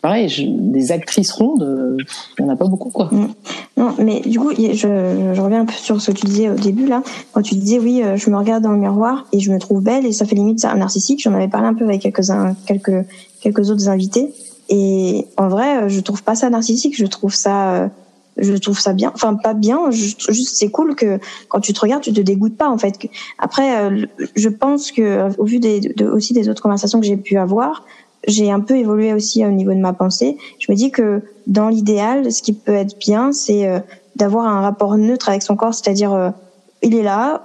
[0.00, 1.96] Pareil, des actrices rondes, euh,
[2.38, 3.08] il n'y en a pas beaucoup, quoi.
[3.10, 3.28] Mm.
[3.76, 6.86] Non, mais du coup, je, reviens un peu sur ce que tu disais au début,
[6.86, 7.02] là.
[7.32, 9.82] Quand tu disais, oui, euh, je me regarde dans le miroir et je me trouve
[9.82, 11.20] belle et ça fait limite un narcissique.
[11.22, 13.04] J'en avais parlé un peu avec quelques-uns, quelques,
[13.40, 14.32] quelques autres invités.
[14.68, 17.90] Et en vrai, je trouve pas ça narcissique, je trouve ça
[18.38, 19.12] je trouve ça bien.
[19.14, 22.68] Enfin pas bien juste c'est cool que quand tu te regardes tu te dégoûtes pas
[22.68, 22.94] en fait.
[23.38, 25.60] Après euh, je pense que au vu
[26.12, 27.84] aussi des autres conversations que j'ai pu avoir
[28.26, 30.36] j'ai un peu évolué aussi au niveau de ma pensée.
[30.58, 33.80] Je me dis que dans l'idéal ce qui peut être bien c'est euh,
[34.16, 36.30] d'avoir un rapport neutre avec son corps c'est-à-dire euh,
[36.82, 37.44] il est là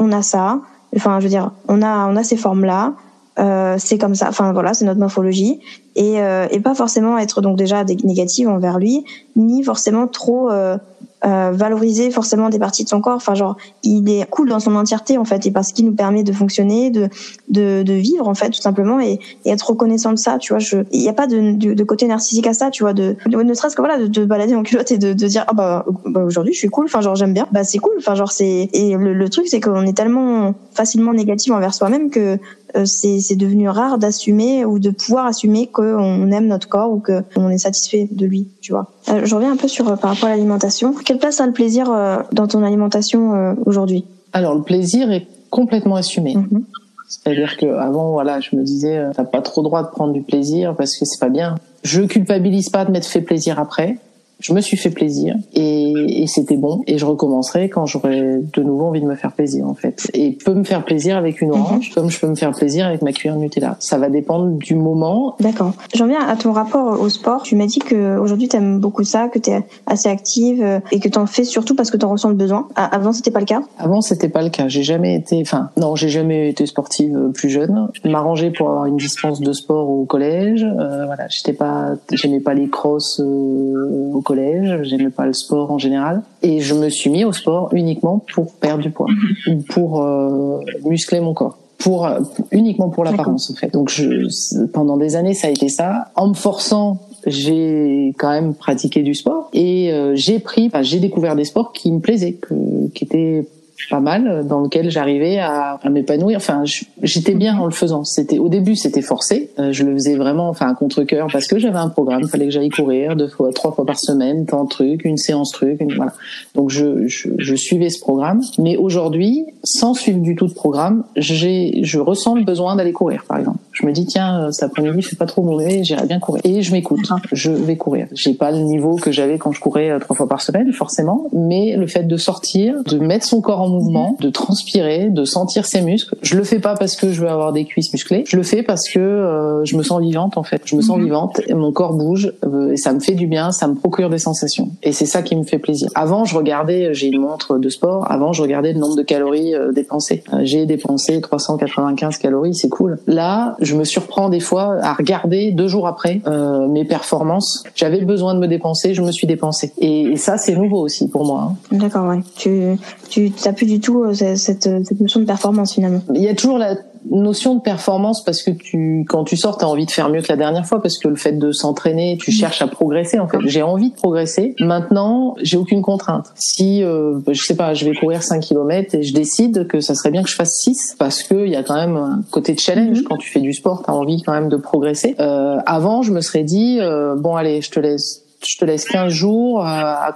[0.00, 0.62] on a ça.
[0.96, 2.94] Enfin je veux dire on a on a ces formes là
[3.38, 4.28] euh, c'est comme ça.
[4.28, 5.60] Enfin voilà, c'est notre morphologie
[5.96, 9.04] et, euh, et pas forcément être donc déjà négative envers lui,
[9.36, 10.76] ni forcément trop euh,
[11.24, 13.16] euh, valoriser forcément des parties de son corps.
[13.16, 16.22] Enfin, genre, il est cool dans son entièreté en fait, et parce qu'il nous permet
[16.22, 17.08] de fonctionner, de,
[17.48, 20.38] de, de vivre en fait, tout simplement, et, et être reconnaissant de ça.
[20.38, 22.92] Tu vois, il n'y a pas de, de, de, côté narcissique à ça, tu vois,
[22.92, 25.54] de, ne serait-ce que voilà, de te balader en culotte et de, de dire ah
[25.54, 26.84] bah, bah aujourd'hui je suis cool.
[26.84, 27.48] Enfin, genre j'aime bien.
[27.50, 27.94] Bah c'est cool.
[27.98, 32.10] Enfin, genre c'est et le, le truc c'est qu'on est tellement facilement négatif envers soi-même
[32.10, 32.38] que
[32.84, 37.58] c'est devenu rare d'assumer ou de pouvoir assumer qu'on aime notre corps ou qu'on est
[37.58, 38.92] satisfait de lui, tu vois.
[39.08, 40.94] Euh, je reviens un peu sur euh, par rapport à l'alimentation.
[41.04, 44.04] Quelle place a le plaisir euh, dans ton alimentation aujourd'hui?
[44.32, 46.36] Alors le plaisir est complètement assumé.
[46.36, 46.64] Mhm.
[47.08, 50.74] C'est-à-dire que avant, voilà, je me disais, t'as pas trop droit de prendre du plaisir
[50.76, 51.54] parce que c'est pas bien.
[51.82, 53.96] Je culpabilise pas de m'être fait plaisir après
[54.40, 56.82] je me suis fait plaisir et, et c'était bon.
[56.86, 60.10] Et je recommencerai quand j'aurai de nouveau envie de me faire plaisir en fait.
[60.14, 61.94] Et peut me faire plaisir avec une orange mhm.
[61.94, 63.76] comme je peux me faire plaisir avec ma cuillère Nutella.
[63.80, 65.34] Ça va dépendre du moment.
[65.40, 65.72] D'accord.
[65.94, 67.42] J'en viens à ton rapport au sport.
[67.42, 71.08] Tu m'as dit que aujourd'hui t'aimes beaucoup ça que t'es assez active euh, et que
[71.08, 72.68] t'en fais surtout parce que t'en ressens le besoin.
[72.76, 73.62] Avant c'était pas le cas?
[73.78, 74.68] Avant c'était pas le cas.
[74.68, 77.88] J'ai jamais été enfin non j'ai jamais été sportive euh, plus jeune.
[78.02, 80.64] Je m'arrangeais pour avoir une dispense de sport au collège.
[80.64, 85.70] Euh, voilà j'étais pas j'aimais pas les crosses euh, au collège, j'aimais pas le sport
[85.70, 89.08] en général, et je me suis mis au sport uniquement pour perdre du poids,
[89.48, 91.56] ou pour euh, muscler mon corps.
[91.78, 92.08] Pour
[92.50, 93.72] uniquement pour l'apparence en fait.
[93.72, 94.26] Donc je,
[94.72, 96.10] pendant des années ça a été ça.
[96.16, 99.48] En me forçant, j'ai quand même pratiqué du sport.
[99.52, 103.46] Et euh, j'ai pris, enfin, j'ai découvert des sports qui me plaisaient, que, qui étaient
[103.90, 106.36] pas mal dans lequel j'arrivais à, à m'épanouir.
[106.36, 106.62] Enfin,
[107.02, 108.04] j'étais bien en le faisant.
[108.04, 109.50] C'était au début, c'était forcé.
[109.58, 112.22] Euh, je le faisais vraiment, enfin, contre cœur parce que j'avais un programme.
[112.22, 115.16] Il fallait que j'aille courir deux fois, trois fois par semaine, tant de trucs, une
[115.16, 116.12] séance truc, voilà.
[116.54, 118.40] Donc je, je, je, suivais ce programme.
[118.58, 123.24] Mais aujourd'hui, sans suivre du tout de programme, j'ai, je ressens le besoin d'aller courir,
[123.26, 126.42] par exemple Je me dis tiens, cet après-midi, fait pas trop mauvais, j'irai bien courir.
[126.44, 127.08] Et je m'écoute.
[127.32, 128.06] Je vais courir.
[128.12, 131.76] J'ai pas le niveau que j'avais quand je courais trois fois par semaine, forcément, mais
[131.76, 135.80] le fait de sortir, de mettre son corps en mouvement, de transpirer, de sentir ses
[135.80, 136.16] muscles.
[136.22, 138.24] Je le fais pas parce que je veux avoir des cuisses musclées.
[138.26, 140.62] Je le fais parce que je me sens vivante en fait.
[140.64, 142.32] Je me sens vivante et mon corps bouge
[142.72, 144.70] et ça me fait du bien, ça me procure des sensations.
[144.82, 145.88] Et c'est ça qui me fait plaisir.
[145.94, 148.10] Avant, je regardais, j'ai une montre de sport.
[148.10, 150.24] Avant, je regardais le nombre de calories dépensées.
[150.42, 152.98] j'ai dépensé 395 calories, c'est cool.
[153.06, 157.64] Là, je me surprends des fois à regarder deux jours après euh, mes performances.
[157.74, 159.72] J'avais besoin de me dépenser, je me suis dépensé.
[159.78, 161.50] Et, ça, c'est nouveau aussi pour moi.
[161.50, 161.76] Hein.
[161.76, 162.20] D'accord, ouais.
[162.36, 162.78] Tu,
[163.08, 166.00] tu n'as plus du tout euh, cette, cette notion de performance finalement.
[166.14, 166.76] Il y a toujours la
[167.10, 170.22] notion de performance parce que tu, quand tu sors, tu as envie de faire mieux
[170.22, 173.18] que la dernière fois parce que le fait de s'entraîner, tu cherches à progresser.
[173.18, 174.54] En fait, j'ai envie de progresser.
[174.60, 176.32] Maintenant, j'ai aucune contrainte.
[176.34, 179.94] Si, euh, je sais pas, je vais courir 5 km et je décide que ça
[179.94, 182.54] serait bien que je fasse 6 parce que il y a quand même un côté
[182.54, 182.98] de challenge.
[182.98, 183.04] Mhm.
[183.04, 185.14] Quand tu fais du sport, tu as envie quand même de progresser.
[185.20, 188.86] Euh, avant, je me serais dit, euh, bon allez, je te laisse je te laisse
[188.86, 190.14] 15 jours à, à,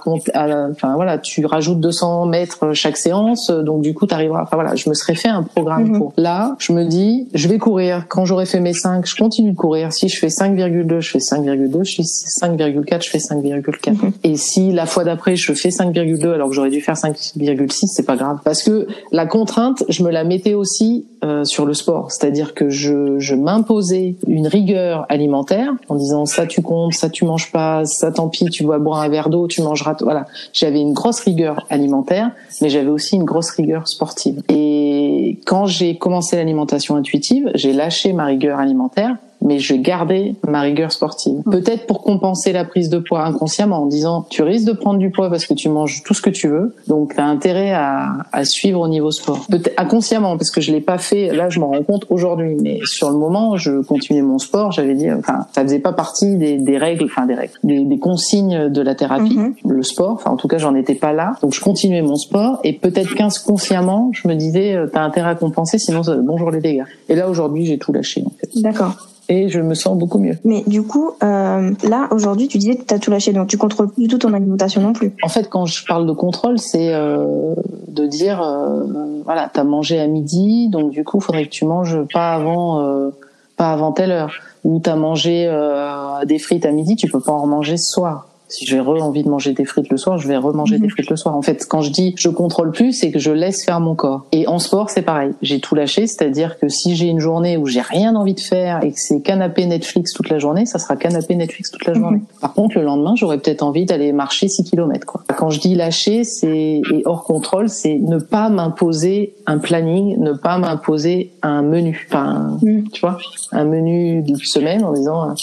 [0.71, 4.41] enfin voilà, tu rajoutes 200 mètres chaque séance, donc du coup tu arriveras.
[4.41, 5.97] Enfin voilà, je me serais fait un programme mhm.
[5.99, 6.13] pour.
[6.17, 8.05] Là, je me dis, je vais courir.
[8.09, 9.93] Quand j'aurai fait mes 5, je continue de courir.
[9.93, 11.83] Si je fais 5,2, je fais 5,2.
[11.83, 13.91] Je fais 5,4, je fais 5,4.
[13.91, 14.11] Mhm.
[14.23, 18.05] Et si la fois d'après je fais 5,2 alors que j'aurais dû faire 5,6, c'est
[18.05, 18.39] pas grave.
[18.43, 22.69] Parce que la contrainte, je me la mettais aussi euh, sur le sport, c'est-à-dire que
[22.69, 27.85] je, je m'imposais une rigueur alimentaire en disant ça tu comptes, ça tu manges pas,
[27.85, 29.95] ça tant pis, tu bois boire un verre d'eau, tu mangeras.
[30.01, 32.31] Voilà, j'avais une grosse rigueur alimentaire,
[32.61, 34.41] mais j'avais aussi une grosse rigueur sportive.
[34.49, 40.61] Et quand j'ai commencé l'alimentation intuitive, j'ai lâché ma rigueur alimentaire mais je gardais ma
[40.61, 41.41] rigueur sportive.
[41.51, 45.11] Peut-être pour compenser la prise de poids inconsciemment en disant tu risques de prendre du
[45.11, 48.13] poids parce que tu manges tout ce que tu veux, donc tu as intérêt à,
[48.31, 49.45] à, suivre au niveau sport.
[49.49, 52.79] Peut-être inconsciemment parce que je l'ai pas fait, là je m'en rends compte aujourd'hui, mais
[52.85, 56.57] sur le moment je continuais mon sport, j'avais dit, enfin ça faisait pas partie des,
[56.57, 59.55] des règles, enfin des règles, des, des, consignes de la thérapie, mhm.
[59.67, 62.59] le sport, enfin en tout cas j'en étais pas là, donc je continuais mon sport
[62.63, 66.85] et peut-être qu'inconsciemment je me disais euh, t'as intérêt à compenser sinon bonjour les dégâts.
[67.09, 68.49] Et là aujourd'hui j'ai tout lâché en fait.
[68.61, 70.37] D'accord et je me sens beaucoup mieux.
[70.43, 73.57] Mais du coup, euh, là, aujourd'hui, tu disais que tu as tout lâché, donc tu
[73.57, 75.13] contrôles plus du tout ton alimentation non plus.
[75.23, 77.55] En fait, quand je parle de contrôle, c'est euh,
[77.87, 78.83] de dire, euh,
[79.25, 82.33] voilà, tu as mangé à midi, donc du coup, il faudrait que tu manges pas
[82.33, 83.09] avant, euh,
[83.55, 84.33] pas avant telle heure.
[84.63, 87.91] Ou tu as mangé euh, des frites à midi, tu peux pas en remanger ce
[87.91, 90.91] soir si j'ai envie de manger des frites le soir, je vais remanger des mhm.
[90.91, 91.35] frites le soir.
[91.35, 94.25] En fait, quand je dis je contrôle plus, c'est que je laisse faire mon corps.
[94.31, 95.31] Et en sport, c'est pareil.
[95.41, 98.83] J'ai tout lâché, c'est-à-dire que si j'ai une journée où j'ai rien envie de faire
[98.83, 102.17] et que c'est canapé Netflix toute la journée, ça sera canapé Netflix toute la journée.
[102.17, 102.39] Mhm.
[102.41, 105.05] Par contre, le lendemain, j'aurais peut-être envie d'aller marcher 6 km.
[105.05, 105.23] Quoi.
[105.35, 110.33] Quand je dis lâcher, c'est et hors contrôle, c'est ne pas m'imposer un planning, ne
[110.33, 112.07] pas m'imposer un menu.
[112.07, 112.89] Enfin, mhm.
[112.89, 113.17] tu vois,
[113.51, 115.33] un menu d'une semaine en disant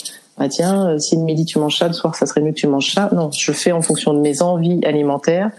[0.41, 2.57] ah tiens, euh, si le midi tu manges ça, le soir ça serait mieux que
[2.57, 3.11] tu manges ça.
[3.13, 5.51] Non, je fais en fonction de mes envies alimentaires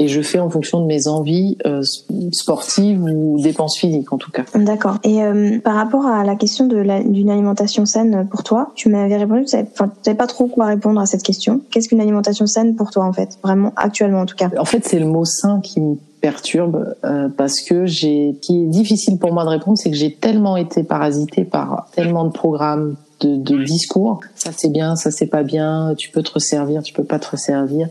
[0.00, 1.82] et je fais en fonction de mes envies euh,
[2.30, 4.44] sportives ou dépenses physiques en tout cas.
[4.54, 4.98] D'accord.
[5.02, 9.16] Et euh, par rapport à la question de d'une alimentation saine pour toi, tu m'avais
[9.16, 11.60] répondu, tu savais, pas trop quoi répondre à cette question.
[11.72, 14.84] Qu'est-ce qu'une alimentation saine pour toi en fait, vraiment actuellement en tout cas En fait,
[14.84, 16.94] c'est le mot sain qui me perturbe
[17.36, 20.84] parce que j'ai qui est difficile pour moi de répondre, c'est que j'ai tellement été
[20.84, 24.20] parasité par tellement de programmes, de, de discours.
[24.34, 25.94] Ça c'est bien, ça c'est pas bien.
[25.96, 27.88] Tu peux te resservir, tu peux pas te resservir.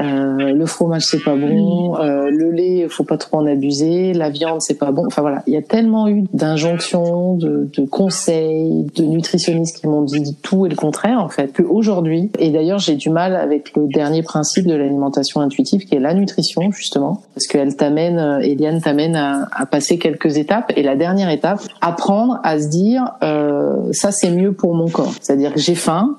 [0.00, 4.28] Euh, le fromage c'est pas bon, euh, le lait faut pas trop en abuser, la
[4.28, 5.06] viande c'est pas bon.
[5.06, 10.02] Enfin voilà, il y a tellement eu d'injonctions, de, de, conseils, de nutritionnistes qui m'ont
[10.02, 11.52] dit tout et le contraire en fait.
[11.52, 16.00] Qu'aujourd'hui, et d'ailleurs j'ai du mal avec le dernier principe de l'alimentation intuitive qui est
[16.00, 20.72] la nutrition justement, parce qu'elle t'amène, euh, Eliane t'amène à, à, passer quelques étapes.
[20.76, 25.12] Et la dernière étape, apprendre à se dire euh, ça c'est mieux pour mon corps.
[25.20, 26.16] C'est-à-dire que j'ai faim,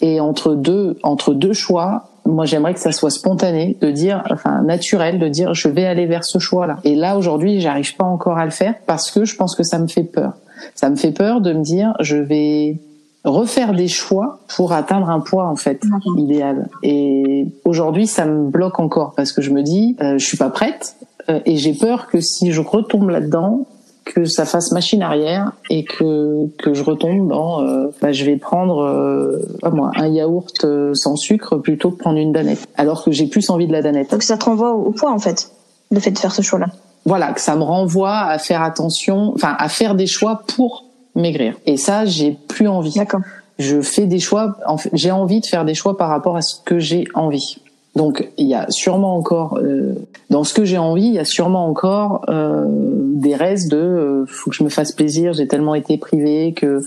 [0.00, 4.62] et entre deux entre deux choix moi j'aimerais que ça soit spontané, de dire, enfin
[4.62, 6.78] naturel, de dire je vais aller vers ce choix-là.
[6.84, 9.78] Et là aujourd'hui, j'arrive pas encore à le faire parce que je pense que ça
[9.78, 10.34] me fait peur.
[10.74, 12.78] Ça me fait peur de me dire je vais
[13.24, 15.82] refaire des choix pour atteindre un poids en fait
[16.16, 16.68] idéal.
[16.82, 20.50] Et aujourd'hui, ça me bloque encore parce que je me dis euh, je suis pas
[20.50, 20.96] prête
[21.28, 23.66] euh, et j'ai peur que si je retombe là-dedans,
[24.08, 28.36] que ça fasse machine arrière et que que je retombe dans euh, bah, je vais
[28.36, 33.04] prendre euh, pas moi un yaourt euh, sans sucre plutôt que prendre une danette alors
[33.04, 34.10] que j'ai plus envie de la danette.
[34.10, 35.50] Donc ça te renvoie au, poids en fait
[35.90, 36.66] le fait de faire ce choix là.
[37.04, 41.54] Voilà, que ça me renvoie à faire attention, enfin à faire des choix pour maigrir.
[41.64, 42.94] Et ça, j'ai plus envie.
[42.94, 43.20] D'accord.
[43.58, 44.56] Je fais des choix,
[44.92, 47.58] j'ai envie de faire des choix par rapport à ce que j'ai envie.
[47.96, 49.94] Donc il y a sûrement encore euh,
[50.30, 54.24] dans ce que j'ai envie, il y a sûrement encore euh, des restes de euh,
[54.26, 56.80] faut que je me fasse plaisir, j'ai tellement été privée que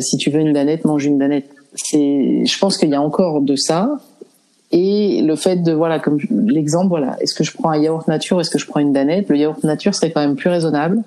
[0.00, 1.48] si tu veux une danette, mange une danette.
[1.74, 3.98] C'est je pense qu'il y a encore de ça
[4.72, 8.40] et le fait de voilà comme l'exemple voilà, est-ce que je prends un yaourt nature,
[8.40, 9.28] est-ce que je prends une danette?
[9.28, 11.02] Le yaourt nature serait quand même plus raisonnable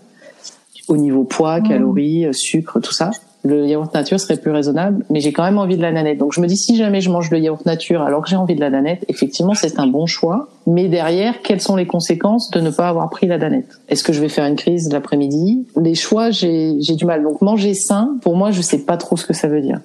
[0.88, 1.68] au niveau poids, mmh.
[1.68, 3.12] calories, sucre, tout ça
[3.44, 6.18] le yaourt nature serait plus raisonnable, mais j'ai quand même envie de la nanette.
[6.18, 8.56] Donc je me dis si jamais je mange le yaourt nature alors que j'ai envie
[8.56, 10.48] de la nanette, effectivement c'est un bon choix.
[10.66, 14.14] Mais derrière, quelles sont les conséquences de ne pas avoir pris la danette Est-ce que
[14.14, 15.68] je vais faire une crise l'après-midi?
[15.76, 17.24] Les choix, j'ai du mal.
[17.24, 19.80] Donc manger sain, pour moi, je sais pas trop ce que ça veut dire.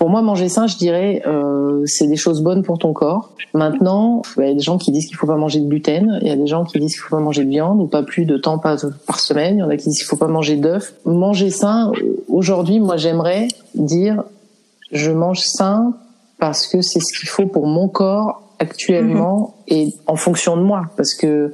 [0.00, 3.32] Pour moi, manger sain, je dirais, euh, c'est des choses bonnes pour ton corps.
[3.52, 6.28] Maintenant, il y a des gens qui disent qu'il faut pas manger de gluten, il
[6.28, 8.24] y a des gens qui disent qu'il faut pas manger de viande ou pas plus
[8.24, 10.56] de temps par, par semaine, il y en a qui disent qu'il faut pas manger
[10.56, 10.94] d'œufs.
[11.04, 11.92] Manger sain,
[12.28, 14.22] aujourd'hui, moi, j'aimerais dire,
[14.90, 15.92] je mange sain
[16.38, 19.76] parce que c'est ce qu'il faut pour mon corps actuellement mhm.
[19.76, 21.52] et en fonction de moi, parce que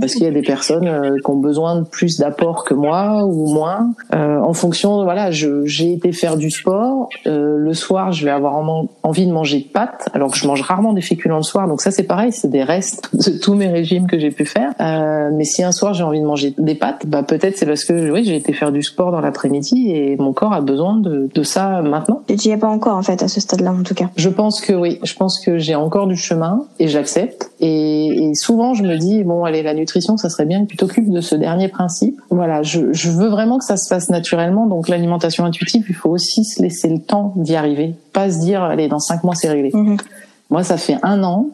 [0.00, 3.24] parce qu'il y a des personnes euh, qui ont besoin de plus d'apport que moi
[3.24, 3.92] ou moins.
[4.14, 7.08] Euh, en fonction voilà j'ai été faire du sport.
[7.26, 8.54] Euh, le soir je vais avoir
[9.02, 11.68] envie de manger de pâtes alors que je mange rarement des féculents le soir.
[11.68, 14.72] Donc ça c'est pareil c'est des restes de tous mes régimes que j'ai pu faire.
[14.80, 17.84] Euh, mais si un soir j'ai envie de manger des pâtes bah peut-être c'est parce
[17.84, 21.28] que oui j'ai été faire du sport dans l'après-midi et mon corps a besoin de,
[21.34, 22.22] de ça maintenant.
[22.26, 24.10] Tu n'y es pas encore en fait à ce stade-là en tout cas.
[24.16, 24.98] Je pense que oui.
[25.02, 27.50] Je pense que j'ai encore du chemin et j'accepte.
[27.60, 30.76] Et, et souvent je me dis bon allez la nutrition, ça serait bien que tu
[30.76, 32.20] t'occupes de ce dernier principe.
[32.30, 34.66] Voilà, je, je, veux vraiment que ça se fasse naturellement.
[34.66, 38.62] Donc l'alimentation intuitive, il faut aussi se laisser le temps d'y arriver, pas se dire
[38.62, 39.70] allez dans cinq mois c'est réglé.
[39.72, 39.96] Mhm.
[40.50, 41.48] Moi, ça fait un an,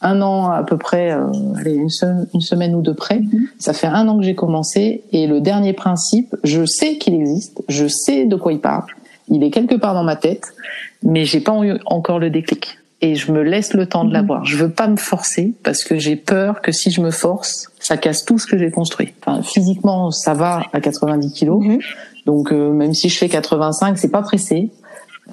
[0.00, 1.26] un an à peu près, euh,
[1.58, 1.88] allez une,
[2.32, 3.18] une, semaine ou deux près.
[3.18, 3.48] Mhm.
[3.58, 7.64] Ça fait un an que j'ai commencé et le dernier principe, je sais qu'il existe,
[7.68, 8.84] je sais de quoi il parle.
[9.28, 10.54] Il est quelque part dans ma tête,
[11.02, 14.14] mais j'ai pas eu encore le déclic et je me laisse le temps de mhm.
[14.14, 14.44] l'avoir.
[14.44, 17.96] Je veux pas me forcer parce que j'ai peur que si je me force, ça
[17.96, 19.12] casse tout ce que j'ai construit.
[19.20, 21.78] Enfin, physiquement, ça va à 90 kilos, mhm.
[22.24, 24.70] donc euh, même si je fais 85, c'est pas pressé.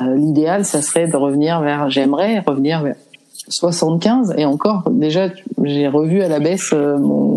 [0.02, 1.89] Euh, L'idéal, ça serait de revenir vers.
[1.89, 2.95] J'aimerais revenir vers
[3.49, 5.28] 75 et encore déjà
[5.63, 7.36] j'ai revu à la baisse euh, mon,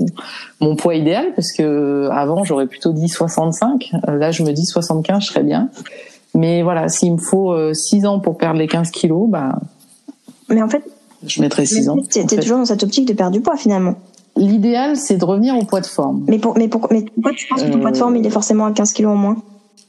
[0.60, 5.20] mon poids idéal parce que avant j'aurais plutôt dit 65 là je me dis 75
[5.20, 5.68] je serais bien
[6.32, 9.58] mais voilà s'il me faut 6 ans pour perdre les 15 kilos bah
[10.48, 10.82] mais en fait,
[11.26, 11.96] je mettrais 6 ans.
[12.10, 13.96] Tu es, toujours dans cette optique de perdre du poids finalement.
[14.36, 16.24] L'idéal, c'est de revenir au poids de forme.
[16.28, 18.30] Mais, pour, mais, pour, mais pourquoi tu penses que ton poids de forme, il est
[18.30, 19.36] forcément à 15 kilos en moins?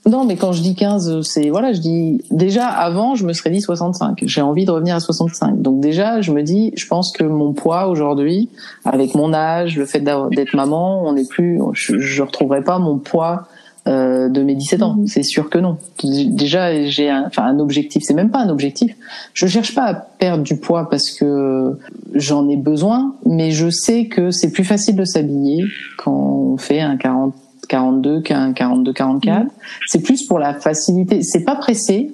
[0.06, 3.50] Non, mais quand je dis 15, c'est voilà, je dis déjà avant, je me serais
[3.50, 4.20] dit 65.
[4.26, 5.62] J'ai envie de revenir à 65.
[5.62, 8.48] Donc déjà, je me dis, je pense que mon poids aujourd'hui,
[8.86, 13.00] avec mon âge, le fait d'être maman, on n'est plus, je, je retrouverai pas mon
[13.00, 13.48] poids
[13.88, 14.96] euh, de mes 17 ans.
[14.96, 15.08] Mhm.
[15.08, 15.78] C'est sûr que non.
[16.04, 18.04] Déjà, j'ai un, enfin un objectif.
[18.06, 18.96] C'est même pas un objectif.
[19.34, 21.78] Je cherche pas à perdre du poids parce que
[22.14, 25.66] j'en ai besoin, mais je sais que c'est plus facile de s'habiller
[25.98, 27.34] quand on fait un 40
[27.70, 29.44] 42 qu'un 42 44.
[29.44, 29.50] Mhm.
[29.88, 31.22] C'est plus pour la facilité.
[31.22, 32.12] C'est pas pressé,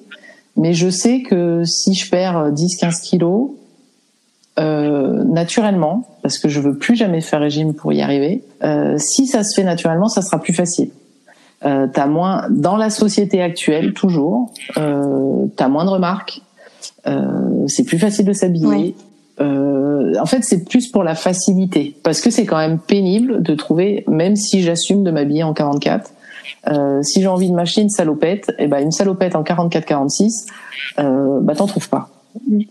[0.57, 3.51] mais je sais que si je perds 10 15 kilos
[4.59, 8.43] euh, naturellement, parce que je veux plus jamais faire régime pour y arriver.
[8.63, 10.89] Euh, si ça se fait naturellement, ça sera plus facile
[11.65, 16.41] euh, t'as moins dans la société actuelle toujours, euh, t'as moins de remarques,
[17.07, 18.95] euh, c'est plus facile de s'habiller.
[19.41, 23.55] Euh, en fait, c'est plus pour la facilité, parce que c'est quand même pénible de
[23.55, 26.11] trouver, même si j'assume de m'habiller en 44.
[26.67, 30.47] Euh, si j'ai envie de m'acheter une salopette, et eh ben une salopette en 44-46,
[30.99, 32.09] euh, bah t'en trouves pas,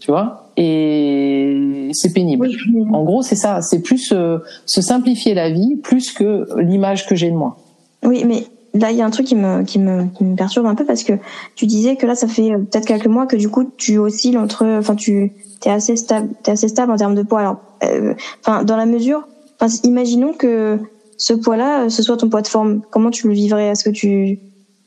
[0.00, 0.50] tu vois?
[0.56, 2.48] Et c'est pénible.
[2.92, 3.62] En gros, c'est ça.
[3.62, 7.58] C'est plus euh, se simplifier la vie, plus que l'image que j'ai de moi.
[8.04, 10.66] Oui, mais là, il y a un truc qui me, qui me, qui me perturbe
[10.66, 11.14] un peu parce que
[11.54, 14.38] tu disais que là, ça fait euh, peut-être quelques mois que du coup, tu oscilles
[14.38, 15.32] entre, enfin, tu
[15.64, 17.40] es assez stable, es assez stable en termes de poids.
[17.40, 19.26] Alors, euh, enfin, dans la mesure,
[19.60, 20.78] enfin, imaginons que
[21.16, 22.82] ce poids-là, ce soit ton poids de forme.
[22.90, 23.68] Comment tu le vivrais?
[23.68, 24.38] Est-ce que tu,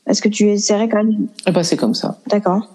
[0.06, 1.28] est-ce que tu essaierais quand même?
[1.46, 2.18] Eh ben, c'est comme ça.
[2.26, 2.68] D'accord.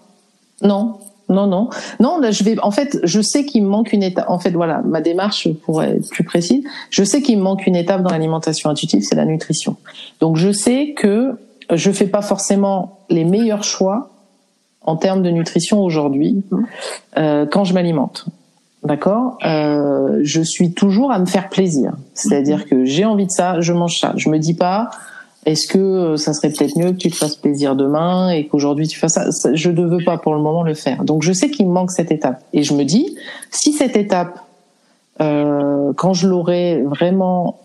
[0.62, 1.00] Non,
[1.32, 2.20] non, non, non.
[2.20, 2.60] Là, je vais.
[2.60, 4.26] En fait, je sais qu'il me manque une étape.
[4.30, 6.64] En fait, voilà, ma démarche pour être plus précise.
[6.90, 9.78] Je sais qu'il me manque une étape dans l'alimentation intuitive, c'est la nutrition.
[10.20, 11.38] Donc, je sais que
[11.72, 14.10] je fais pas forcément les meilleurs choix
[14.82, 16.44] en termes de nutrition aujourd'hui
[17.18, 18.26] euh, quand je m'alimente.
[18.84, 19.38] D'accord?
[19.46, 21.94] Euh, Je suis toujours à me faire plaisir.
[22.14, 24.14] C'est-à-dire que j'ai envie de ça, je mange ça.
[24.18, 24.90] Je me dis pas
[25.46, 28.88] est-ce que euh, ça serait peut-être mieux que tu te fasses plaisir demain et qu'aujourd'hui
[28.88, 29.54] tu fasses ça?
[29.54, 31.04] Je ne veux pas pour le moment le faire.
[31.04, 32.44] Donc je sais qu'il me manque cette étape.
[32.54, 33.18] Et je me dis,
[33.50, 34.40] si cette étape,
[35.20, 37.60] euh, quand je l'aurai vraiment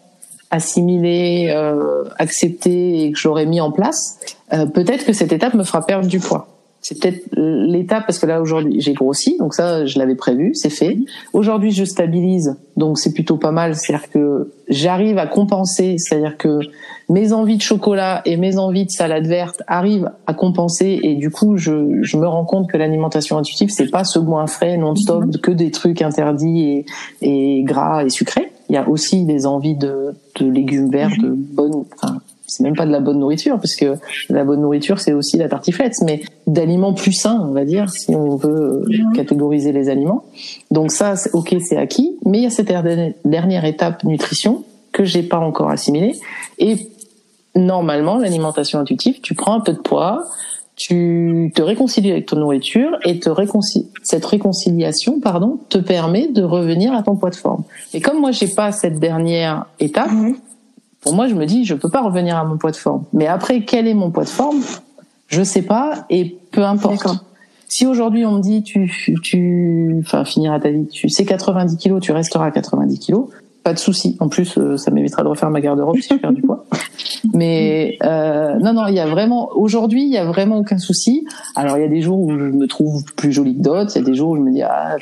[0.51, 4.19] assimilée, euh, acceptée et que je l'aurai mis en place,
[4.53, 6.49] euh, peut-être que cette étape me fera perdre du poids.
[6.87, 10.71] C'est peut-être l'étape parce que là aujourd'hui j'ai grossi, donc ça je l'avais prévu, c'est
[10.71, 10.97] fait.
[11.33, 13.75] Aujourd'hui je stabilise, donc c'est plutôt pas mal.
[13.75, 16.61] C'est-à-dire que j'arrive à compenser, c'est-à-dire que
[17.09, 21.33] mes envies de chocolat et mes envies de salade verte arrivent à compenser et du
[21.33, 25.25] coup je, je me rends compte que l'alimentation intuitive c'est pas ce moins frais non-stop
[25.25, 25.37] mhm.
[25.39, 26.85] que des trucs interdits
[27.21, 28.53] et, et gras et sucrés.
[28.69, 32.77] Il y a aussi des envies de, de légumes verts, de bonnes, enfin, c'est même
[32.77, 33.95] pas de la bonne nourriture parce que
[34.31, 38.15] la bonne nourriture c'est aussi la tartiflette mais d'aliments plus sains on va dire si
[38.15, 39.13] on veut mhm.
[39.15, 40.25] catégoriser les aliments
[40.71, 42.73] donc ça ok c'est acquis mais il y a cette
[43.25, 46.15] dernière étape nutrition que j'ai pas encore assimilée
[46.59, 46.77] et
[47.55, 50.25] normalement l'alimentation intuitive tu prends un peu de poids
[50.77, 53.31] tu te réconcilies avec ton nourriture et te
[54.03, 58.31] cette réconciliation pardon te permet de revenir à ton poids de forme et comme moi
[58.31, 60.37] j'ai pas cette dernière étape mhm.
[61.07, 63.05] Pour moi, je me dis, je peux pas revenir à mon poids de forme.
[63.13, 64.61] Mais après, quel est mon poids de forme?
[65.29, 67.07] Je sais pas, et peu importe.
[67.69, 68.93] Si aujourd'hui on me dit, tu,
[69.23, 73.29] tu, enfin, finiras ta vie, tu sais 90 kilos, tu resteras à 90 kilos,
[73.63, 74.17] pas de souci.
[74.19, 76.65] En plus, euh, ça m'évitera de refaire ma garde-robe si je perds du poids.
[77.35, 81.25] Mais euh, non, non, il y a vraiment aujourd'hui, il y a vraiment aucun souci.
[81.55, 83.93] Alors il y a des jours où je me trouve plus jolie que d'autres.
[83.95, 84.97] Il y a des jours où je me dis ah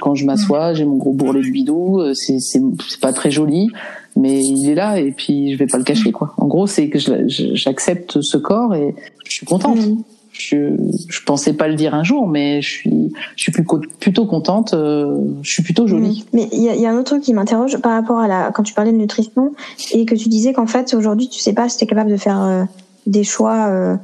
[0.00, 3.30] quand je m'assois, j'ai mon gros bourrelet de bidou, euh, c'est c'est c'est pas très
[3.30, 3.70] joli
[4.16, 6.34] mais il est là et puis je vais pas le cacher quoi.
[6.38, 9.78] En gros, c'est que j'accepte ce corps et je suis contente.
[9.78, 10.02] Mm.
[10.32, 10.76] Je,
[11.08, 14.74] je pensais pas le dire un jour, mais je suis, je suis plutôt contente.
[14.74, 16.26] Euh, je suis plutôt jolie.
[16.32, 16.36] Mm.
[16.36, 18.50] Mais il y a, y a, un autre truc qui m'interroge par rapport à la
[18.52, 19.52] quand tu parlais de nutrition
[19.92, 22.16] et que tu disais qu'en fait aujourd'hui tu sais pas si tu es capable de
[22.16, 22.64] faire euh,
[23.06, 23.96] des choix euh,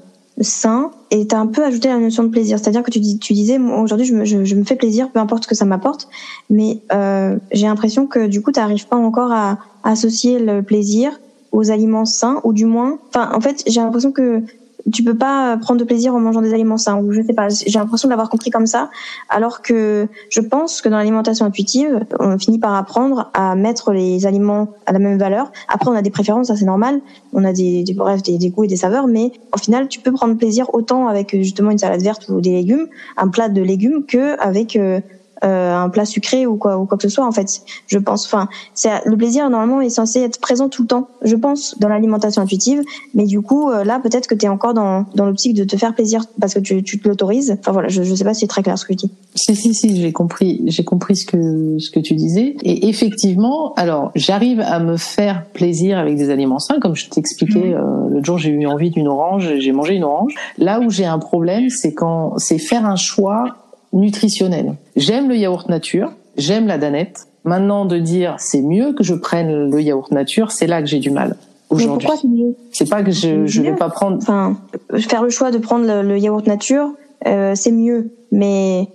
[0.42, 2.59] sains et tu as un peu ajouté la notion de plaisir.
[2.59, 4.14] C'est-à-dire que tu, dis, tu disais aujourd'hui je
[4.57, 6.09] me, fais plaisir, peu importe ce que ça m'apporte,
[6.50, 11.18] mais euh, j'ai l'impression que du coup tu n'arrives pas encore à associer le plaisir
[11.50, 14.42] aux aliments sains ou du moins enfin en fait j'ai l'impression que
[14.92, 17.48] tu peux pas prendre de plaisir en mangeant des aliments sains ou je sais pas
[17.48, 18.90] j'ai l'impression de l'avoir compris comme ça
[19.28, 24.26] alors que je pense que dans l'alimentation intuitive on finit par apprendre à mettre les
[24.26, 25.52] aliments à la même valeur.
[25.68, 27.00] Après on a des préférences ça c'est normal.
[27.32, 30.36] On a des, bref des, goûts et des saveurs mais au final tu peux prendre
[30.36, 34.38] plaisir autant avec justement une salade verte ou des légumes un plat de légumes que
[34.40, 35.00] avec euh,
[35.44, 37.62] euh, un plat sucré ou quoi ou quoi que ce soit en fait.
[37.87, 41.35] Je pense enfin c'est le plaisir normalement est censé être présent tout le temps je
[41.35, 42.83] pense dans l'alimentation intuitive.
[43.14, 45.76] Mais du coup euh, là peut-être que tu es encore dans dans l'optique de te
[45.76, 47.57] faire plaisir parce que tu, tu te l'autorises.
[47.59, 49.12] Enfin voilà je je sais pas si c'est très clair ce que tu dis.
[49.35, 52.57] Si si si j'ai compris j'ai compris ce que ce que tu disais.
[52.62, 56.78] Et effectivement alors j'arrive à me faire plaisir avec des aliments sains.
[56.81, 57.74] Comme je t'expliquais mmh.
[57.74, 60.35] euh, l'autre jour j'ai eu envie d'une orange j'ai mangé une orange.
[60.59, 63.62] Là où j'ai un problème c'est quand c'est faire un choix
[63.92, 64.74] nutritionnel.
[64.96, 67.26] J'aime le yaourt nature, j'aime la danette.
[67.44, 71.00] Maintenant, de dire c'est mieux que je prenne le yaourt nature, c'est là que j'ai
[71.00, 71.37] du mal.
[71.70, 72.07] Aujourd'hui.
[72.07, 72.55] Pourquoi c'est mieux?
[72.70, 74.18] C'est pas que je je vais pas prendre.
[74.18, 74.59] Enfin,
[74.98, 76.92] faire le choix de prendre le, yaourt nature,
[77.26, 78.88] euh, c'est mieux, mais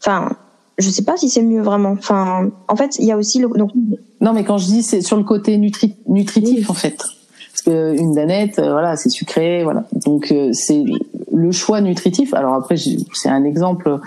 [0.00, 0.30] enfin,
[0.76, 1.92] je sais pas si c'est mieux vraiment.
[1.92, 3.70] Enfin, en fait, il y a aussi le donc.
[4.20, 5.94] Non, mais quand je dis c'est sur le côté nutri...
[6.06, 9.84] nutritif en fait, parce que une danette, euh, voilà, c'est sucré, voilà.
[10.04, 10.84] Donc euh, c'est
[11.32, 12.34] le choix nutritif.
[12.34, 14.00] Alors après, c'est un exemple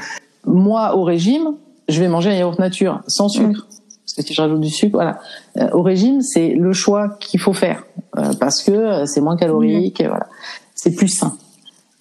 [0.45, 1.55] moi, au régime,
[1.87, 3.67] je vais manger un yaourt nature sans sucre.
[4.05, 5.19] Parce que si je rajoute du sucre, voilà.
[5.57, 7.83] Euh, au régime, c'est le choix qu'il faut faire
[8.17, 10.27] euh, parce que euh, c'est moins calorique, et voilà.
[10.73, 11.35] C'est plus sain.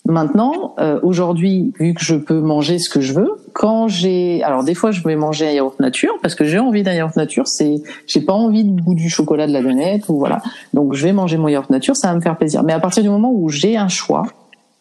[0.06, 4.72] Maintenant, aujourd'hui, vu que je peux manger ce que je veux, quand j'ai, alors des
[4.72, 7.82] fois je vais manger un yaourt nature parce que j'ai envie d'un yaourt nature, c'est,
[8.06, 10.40] j'ai pas envie du goût du chocolat de la danette ou voilà.
[10.72, 12.62] Donc je vais manger mon yaourt nature, ça va me faire plaisir.
[12.62, 14.22] Mais à partir du moment où j'ai un choix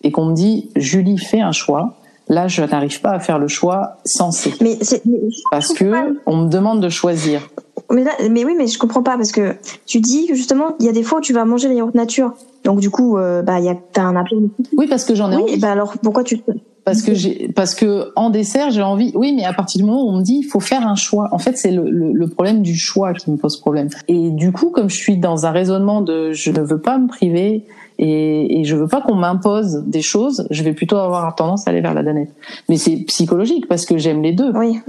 [0.02, 1.98] et qu'on me dit Julie fait un choix,
[2.30, 4.54] Là, je n'arrive pas à faire le choix sensé.
[4.62, 7.50] Mais, mais parce que on me demande de choisir.
[7.90, 10.90] Mais, mais oui, mais je comprends pas parce que tu dis que justement, il y
[10.90, 12.34] a des fois où tu vas manger les yaourts nature.
[12.66, 14.50] Donc du coup, euh, bah, il y a t'as un appel.
[14.78, 15.58] Oui, parce que j'en ai oui, envie.
[15.58, 16.42] Bah alors pourquoi tu
[16.84, 20.06] parce que j'ai parce que en dessert j'ai envie oui mais à partir du moment
[20.06, 22.28] où on me dit il faut faire un choix en fait c'est le, le, le,
[22.30, 25.52] problème du choix qui me pose problème et du coup comme je suis dans un
[25.52, 27.66] raisonnement de je ne veux pas me priver
[27.98, 30.48] et, et je veux pas qu'on m'impose des choses.
[30.52, 32.34] Je vais plutôt avoir tendance à aller vers la danette.
[32.70, 34.52] Mais c'est psychologique parce que j'aime les deux.
[34.54, 34.80] Oui.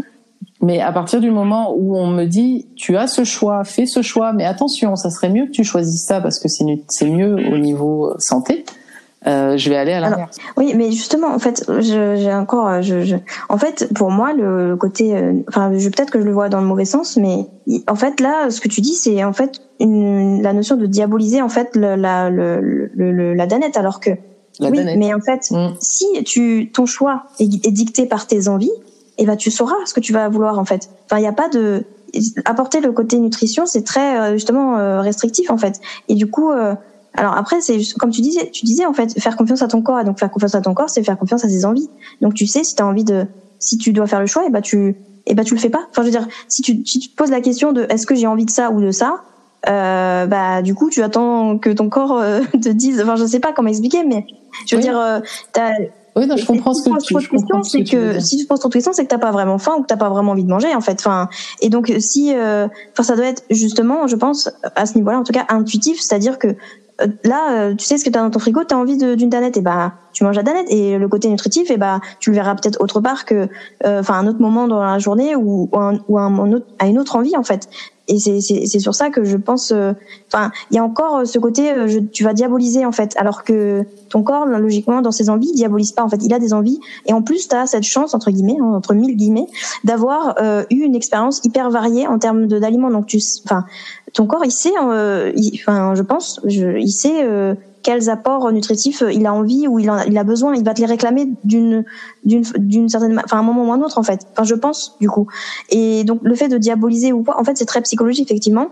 [0.60, 4.02] Mais à partir du moment où on me dit tu as ce choix, fais ce
[4.02, 7.58] choix, mais attention, ça serait mieux que tu choisisses ça parce que c'est mieux au
[7.58, 8.64] niveau santé.
[9.26, 10.38] Euh, je vais aller à l'inverse.
[10.56, 13.16] Oui, mais justement, en fait, j'ai encore, je, je,
[13.48, 16.66] en fait, pour moi, le côté, euh, enfin, peut-être que je le vois dans le
[16.66, 17.46] mauvais sens, mais
[17.88, 21.40] en fait, là, ce que tu dis, c'est en fait une, la notion de diaboliser
[21.42, 22.60] en fait le, la, le,
[22.94, 24.10] le, la danette, alors que
[24.60, 24.98] la oui, danette.
[24.98, 25.74] mais en fait, Mm.
[25.80, 28.70] si tu ton choix est, est dicté par tes envies,
[29.18, 30.90] et ben tu sauras ce que tu vas vouloir en fait.
[31.06, 31.84] Enfin, il n'y a pas de
[32.44, 35.80] apporter le côté nutrition, c'est très euh, justement euh, restrictif en fait.
[36.08, 36.50] Et du coup.
[36.50, 36.74] Euh,
[37.14, 39.98] Alors après, c'est comme tu disais, tu disais en fait, faire confiance à ton corps.
[39.98, 41.88] Et donc faire confiance à ton corps, c'est faire confiance à ses envies.
[42.20, 43.26] Donc tu sais si tu as envie de,
[43.58, 44.94] si tu dois faire le choix, et bah tu,
[45.26, 45.84] et bah tu le fais pas.
[45.90, 48.14] Enfin, je veux dire, si tu, si tu te poses la question de est-ce que
[48.14, 49.22] j'ai envie de ça ou de ça,
[49.66, 53.00] euh, bah du coup tu attends que ton corps euh, te dise.
[53.00, 54.26] Enfin, je sais pas comment expliquer, mais
[54.66, 55.20] je veux dire, euh,
[55.52, 55.72] t'as
[56.18, 58.68] oui, non, je comprends ce que tu, poses question, c'est que, si tu poses trop
[58.68, 60.48] de questions, c'est que t'as pas vraiment faim ou que t'as pas vraiment envie de
[60.48, 60.98] manger, en fait.
[60.98, 61.28] Enfin,
[61.60, 65.22] et donc si, euh, enfin, ça doit être justement, je pense, à ce niveau-là, en
[65.22, 68.40] tout cas, intuitif, c'est-à-dire que euh, là, tu sais ce que tu as dans ton
[68.40, 70.66] frigo, tu as envie d'une danette, et bah tu manges la danette.
[70.70, 73.48] Et le côté nutritif, et bah tu le verras peut-être autre part que,
[73.84, 76.98] enfin, un autre moment dans la journée ou, ou, un, ou un, autre, à une
[76.98, 77.68] autre envie en fait
[78.08, 79.92] et c'est sur ça que je pense euh,
[80.28, 83.14] enfin il y a encore euh, ce côté euh, je, tu vas diaboliser en fait.
[83.16, 86.18] Alors que ton corps logiquement dans ses envies il diabolise pas en fait.
[86.22, 86.80] Il a des envies.
[87.06, 89.46] Et en plus tu as cette chance entre guillemets hein, entre mille guillemets
[89.84, 90.36] d'avoir
[90.70, 93.64] eu une expérience hyper variée en termes d'aliments donc tu enfin
[94.12, 97.26] ton corps il sait enfin je pense je, il sait
[97.88, 100.54] quels apports nutritifs il a envie ou il, a besoin.
[100.54, 101.86] Il va te les réclamer d'une
[102.22, 104.26] d'une d'une certaine, enfin un moment ou un autre en fait.
[104.32, 105.26] Enfin je pense du coup.
[105.70, 108.66] Et donc le fait de diaboliser ou quoi, en fait c'est très psychologique effectivement.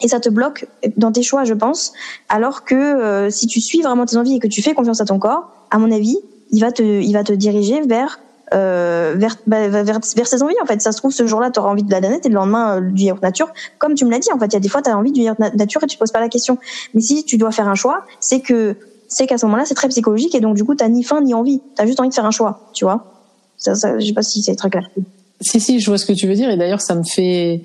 [0.00, 1.92] Et ça te bloque dans tes choix, je pense.
[2.28, 5.04] Alors que euh, si tu suis vraiment tes envies et que tu fais confiance à
[5.04, 6.18] ton corps, à mon avis,
[6.50, 8.18] il va te, il va te diriger vers
[8.54, 10.80] euh, vers, bah, vers, vers ses envies en fait.
[10.80, 12.80] Ça se trouve ce jour-là tu auras envie de la danette et le lendemain euh,
[12.80, 13.48] du yaourt nature.
[13.78, 15.12] Comme tu me l'as dit en fait, il y a des fois tu as envie
[15.12, 16.58] du yaourt nature et tu poses pas la question.
[16.94, 18.76] Mais si tu dois faire un choix, c'est que
[19.08, 21.34] c'est qu'à ce moment-là c'est très psychologique et donc du coup t'as ni faim ni
[21.34, 21.60] envie.
[21.74, 23.04] T'as juste envie de faire un choix, tu vois.
[23.58, 24.88] Ça, ça, je sais pas si c'est très clair.
[25.40, 27.62] Si si, je vois ce que tu veux dire et d'ailleurs ça me fait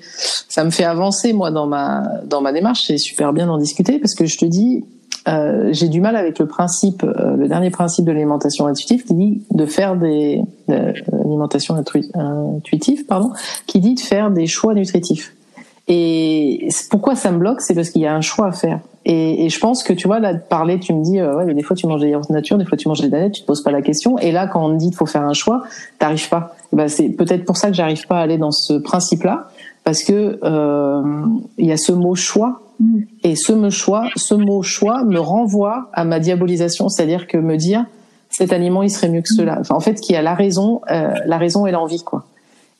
[0.48, 2.84] ça me fait avancer moi dans ma dans ma démarche.
[2.86, 4.84] C'est super bien d'en discuter parce que je te dis
[5.26, 9.14] euh, j'ai du mal avec le principe, euh, le dernier principe de l'alimentation intuitive qui
[9.14, 11.76] dit de faire des euh, l'alimentation
[12.14, 13.32] intuitive, pardon,
[13.66, 15.34] qui dit de faire des choix nutritifs.
[15.86, 18.80] Et pourquoi ça me bloque, c'est parce qu'il y a un choix à faire.
[19.06, 21.62] Et, je pense que tu vois là de parler, tu me dis ouais mais des
[21.62, 23.62] fois tu manges des yaourts nature, des fois tu manges des danettes, tu te poses
[23.62, 24.18] pas la question.
[24.18, 25.62] Et là quand on me dit qu'il faut faire un choix,
[25.98, 26.54] t'arrives pas.
[26.72, 29.48] Ben, c'est peut-être pour ça que j'arrive pas à aller dans ce principe-là
[29.84, 30.38] parce que
[31.58, 32.62] il y a ce mot choix
[33.22, 37.56] et ce mot choix, ce mot choix me renvoie à ma diabolisation, c'est-à-dire que me
[37.56, 37.84] dire
[38.30, 39.58] cet aliment il serait mieux que cela.
[39.60, 42.24] Enfin, en fait, qui a la raison, euh, la raison et l'envie quoi.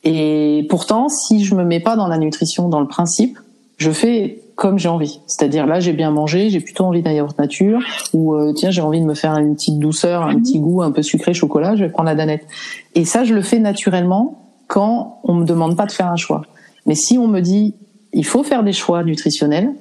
[0.03, 3.39] Et pourtant, si je me mets pas dans la nutrition, dans le principe,
[3.77, 5.19] je fais comme j'ai envie.
[5.27, 7.79] C'est-à-dire là, j'ai bien mangé, j'ai plutôt envie d'un yaourt nature,
[8.13, 10.91] ou euh, tiens, j'ai envie de me faire une petite douceur, un petit goût un
[10.91, 12.45] peu sucré chocolat, je vais prendre la danette.
[12.93, 16.43] Et ça, je le fais naturellement quand on me demande pas de faire un choix.
[16.85, 17.75] Mais si on me dit
[18.13, 19.73] il faut faire des choix nutritionnels,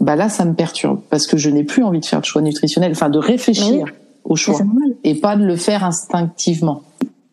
[0.00, 2.40] bah là, ça me perturbe parce que je n'ai plus envie de faire de choix
[2.40, 3.86] nutritionnel, enfin de réfléchir
[4.24, 4.60] au choix
[5.04, 6.82] et pas de le faire instinctivement.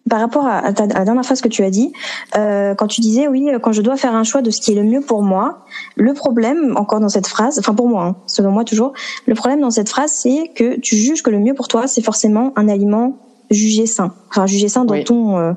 [0.10, 1.92] Par rapport à, ta, la dernière phrase que tu as dit,
[2.38, 4.76] euh, quand tu disais oui, quand je dois faire un choix de ce qui est
[4.76, 5.66] le mieux pour moi,
[5.96, 8.94] le problème encore dans cette phrase, enfin pour moi, hein, selon moi toujours,
[9.26, 12.02] le problème dans cette phrase, c'est que tu juges que le mieux pour toi, c'est
[12.02, 13.18] forcément un aliment
[13.52, 15.54] jugé sain, enfin jugé sain dans ton euh,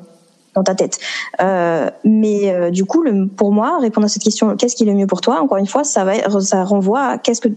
[0.61, 0.99] dans ta tête.
[1.41, 4.87] Euh, mais euh, du coup, le, pour moi, répondre à cette question, qu'est-ce qui est
[4.87, 7.49] le mieux pour toi Encore une fois, ça va, ça renvoie à qu'est-ce que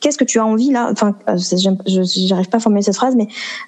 [0.00, 0.88] qu'est-ce que tu as envie là?
[0.92, 3.26] Enfin, euh, j'arrive pas à formuler cette phrase, mais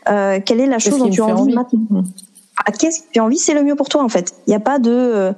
[0.09, 2.03] euh, quelle est la chose dont tu as envie, maintenant?
[2.03, 2.03] Mmh.
[2.65, 3.39] ah, Qu'est-ce que tu as envie?
[3.39, 4.35] C'est le mieux pour toi en fait.
[4.47, 5.33] Il n'y a pas de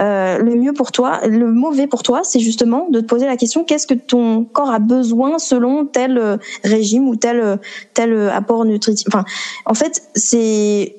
[0.00, 3.36] euh, le mieux pour toi, le mauvais pour toi, c'est justement de te poser la
[3.36, 7.58] question qu'est-ce que ton corps a besoin selon tel régime ou tel
[7.94, 9.06] tel apport nutritif.
[9.08, 9.24] Enfin,
[9.66, 10.96] en fait, c'est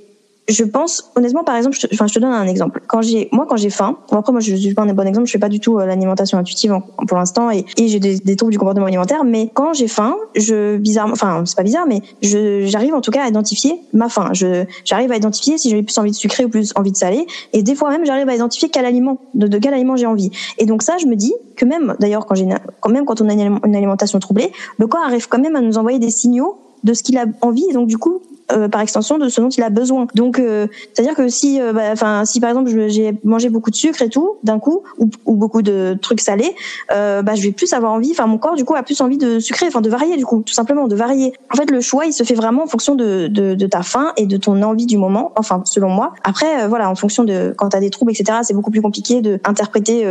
[0.50, 2.82] je pense honnêtement par exemple je te, enfin je te donne un exemple.
[2.88, 5.32] Quand j'ai moi quand j'ai faim après moi je suis pas un bon exemple je
[5.32, 6.76] fais pas du tout euh, l'alimentation intuitive
[7.08, 10.78] pour l'instant et, j'ai des, des, troubles du comportement alimentaire mais quand j'ai faim je
[10.78, 14.30] bizarrement enfin c'est pas bizarre mais je j'arrive en tout cas à identifier ma faim.
[14.34, 17.28] Je j'arrive à identifier si j'ai plus envie de sucré ou plus envie de salé
[17.54, 20.32] et des fois même j'arrive à identifier quel aliment de, de quel aliment j'ai envie.
[20.58, 22.47] Et donc ça je me dis que même d'ailleurs quand j'ai
[22.82, 25.78] quand même quand on a une alimentation troublée le corps arrive quand même à nous
[25.78, 28.22] envoyer des signaux de ce qu'il a envie et donc du coup
[28.52, 30.08] euh, par extension de ce dont il a besoin.
[30.16, 33.76] Donc, euh, c'est-à-dire que si, euh, bah, enfin, si par exemple j'ai mangé beaucoup de
[33.76, 36.56] sucre et tout d'un coup, ou, ou, beaucoup de trucs salés,
[36.89, 38.10] bah, je vais plus avoir envie.
[38.12, 40.41] Enfin, mon corps du coup a plus envie de sucrer, enfin de varier du coup,
[40.43, 41.34] tout simplement de varier.
[41.54, 44.14] En fait, le choix il se fait vraiment en fonction de, de, de ta faim
[44.18, 45.32] et de ton envie du moment.
[45.36, 46.14] Enfin, selon moi.
[46.24, 48.39] Après, voilà, en fonction de quand t'as des troubles, etc.
[48.41, 50.06] C'est beaucoup plus compliqué de interpréter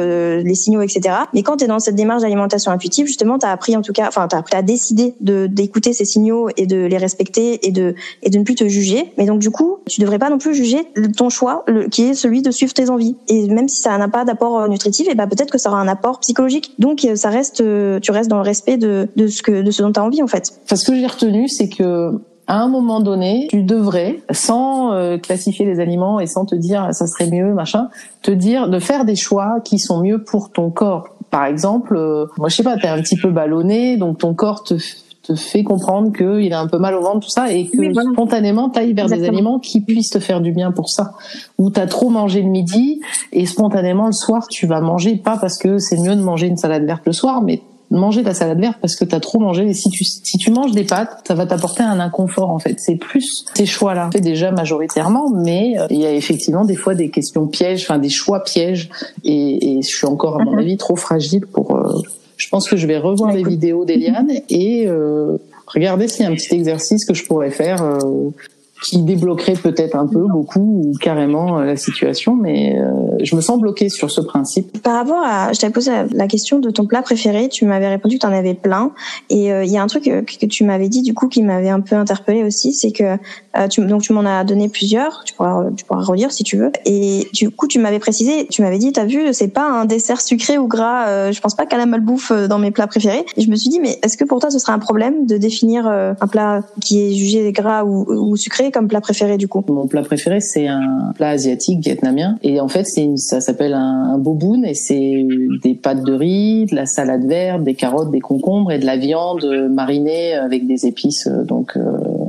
[0.44, 1.16] les signaux, etc.
[1.34, 4.28] Mais quand t'es dans cette démarche d'alimentation intuitive, justement, t'as appris en tout cas, enfin,
[4.28, 7.94] t'as as décidé de d'écouter ces signaux et de les respecter et de
[8.30, 9.12] de ne plus te juger.
[9.16, 12.42] Mais donc du coup, tu devrais pas non plus juger ton choix, qui est celui
[12.42, 13.16] de suivre tes envies.
[13.28, 15.80] Et même si ça n'a pas d'apport euh, nutritif, et ben peut-être que ça aura
[15.80, 16.74] un apport psychologique.
[16.78, 19.70] Donc euh, ça reste, euh, tu restes dans le respect de, de ce que de
[19.70, 20.52] ce dont tu as envie en fait.
[20.68, 25.80] Parce que j'ai retenu, c'est que à un moment donné, tu devrais, sans classifier les
[25.80, 27.90] aliments et sans te dire ça serait mieux, machin,
[28.22, 31.14] te dire de faire des choix qui sont mieux pour ton corps.
[31.28, 31.94] Par exemple,
[32.38, 34.78] moi je sais pas, t'es un petit peu ballonné, donc ton corps te
[35.28, 38.70] te fait comprendre qu'il a un peu mal au ventre, tout ça, et que spontanément,
[38.70, 41.12] tu ailles vers des aliments qui puissent te faire du bien pour ça.
[41.58, 43.00] Ou tu as trop mangé le midi,
[43.32, 46.56] et spontanément, le soir, tu vas manger, pas parce que c'est mieux de manger une
[46.56, 47.60] salade verte le soir, mais
[47.90, 49.68] manger ta salade verte parce que tu as trop mangé.
[49.68, 52.78] Et si tu, si tu manges des pâtes, ça va t'apporter un inconfort en fait.
[52.78, 54.10] C'est plus ces choix-là.
[54.12, 57.98] fait déjà majoritairement, mais euh, il y a effectivement des fois des questions pièges, enfin
[57.98, 58.90] des choix pièges.
[59.24, 60.58] Et, et je suis encore à mon mhm.
[60.58, 61.76] avis trop fragile pour.
[61.76, 62.02] Euh,
[62.38, 65.36] je pense que je vais revoir les vidéos d'Eliane et euh,
[65.66, 68.30] regarder s'il y a un petit exercice que je pourrais faire euh,
[68.82, 73.40] qui débloquerait peut-être un peu, beaucoup ou carrément euh, la situation, mais euh, je me
[73.40, 74.80] sens bloquée sur ce principe.
[74.82, 78.16] Par rapport à, je t'avais posé la question de ton plat préféré, tu m'avais répondu
[78.16, 78.92] que tu en avais plein,
[79.30, 81.68] et euh, il y a un truc que, tu m'avais dit du coup qui m'avait
[81.68, 83.16] un peu interpellée aussi, c'est que
[83.68, 86.70] tu, donc tu m'en as donné plusieurs, tu pourras, tu pourras relire si tu veux,
[86.84, 90.20] et du coup tu m'avais précisé, tu m'avais dit, t'as vu, c'est pas un dessert
[90.20, 93.56] sucré ou gras, je pense pas qu'elle a malbouffe dans mes plats préférés, je me
[93.56, 96.62] suis dit, mais est-ce que pour toi ce serait un problème de définir un plat
[96.80, 99.64] qui est jugé gras ou, ou sucré comme plat préféré du coup?
[99.68, 102.36] Mon plat préféré, c'est un plat asiatique vietnamien.
[102.42, 105.26] Et en fait, c'est ça s'appelle un, un boboon et c'est
[105.62, 108.96] des pâtes de riz, de la salade verte, des carottes, des concombres et de la
[108.96, 111.82] viande marinée avec des épices euh, donc euh,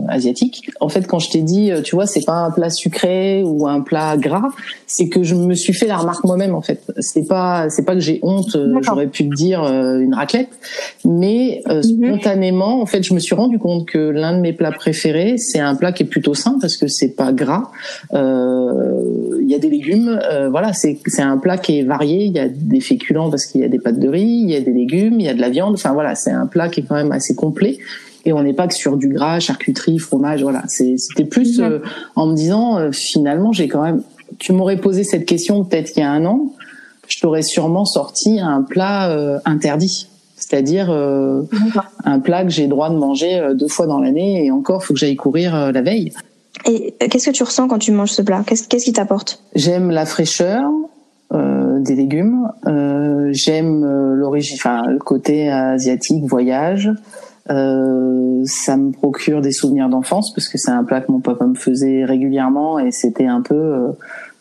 [0.07, 0.69] asiatiques.
[0.79, 3.67] En fait, quand je t'ai dit, euh, tu vois, c'est pas un plat sucré ou
[3.67, 4.49] un plat gras,
[4.87, 6.81] c'est que je me suis fait la remarque moi-même en fait.
[6.99, 10.49] C'est pas c'est pas que j'ai honte, j'aurais pu te dire une raclette,
[11.05, 11.83] mais mhm.
[11.83, 15.59] spontanément, en fait, je me suis rendu compte que l'un de mes plats préférés, c'est
[15.59, 17.71] un plat qui est plutôt sain parce que c'est pas gras.
[18.13, 22.25] Euh, il y a des légumes, euh, voilà, c'est un plat qui est varié.
[22.25, 24.55] Il y a des féculents parce qu'il y a des pâtes de riz, il y
[24.55, 25.73] a des légumes, il y a de la viande.
[25.73, 27.77] Enfin voilà, c'est un plat qui est quand même assez complet.
[28.25, 30.63] Et on n'est pas que sur du gras, charcuterie, fromage, voilà.
[30.67, 31.80] C'était plus euh,
[32.15, 34.03] en me disant finalement j'ai quand même.
[34.38, 36.53] Tu m'aurais posé cette question peut-être il y a un an,
[37.07, 40.07] je t'aurais sûrement sorti un plat interdit
[40.50, 44.93] c'est-à-dire un plat que j'ai droit de manger deux fois dans l'année et encore faut
[44.93, 46.12] que j'aille courir la veille.
[46.66, 48.43] Et qu'est-ce que tu ressens quand tu manges ce plat?
[48.45, 49.43] Qu'est-ce qui t'apporte?
[49.56, 50.70] J'aime la fraîcheur
[51.34, 52.50] euh, des légumes.
[52.66, 56.91] Euh, J'aime euh, l'origine, enfin le côté asiatique, voyage.
[57.50, 61.45] Euh, ça me procure des souvenirs d'enfance parce que c'est un plat que mon papa
[61.45, 63.93] me faisait régulièrement et c'était un peu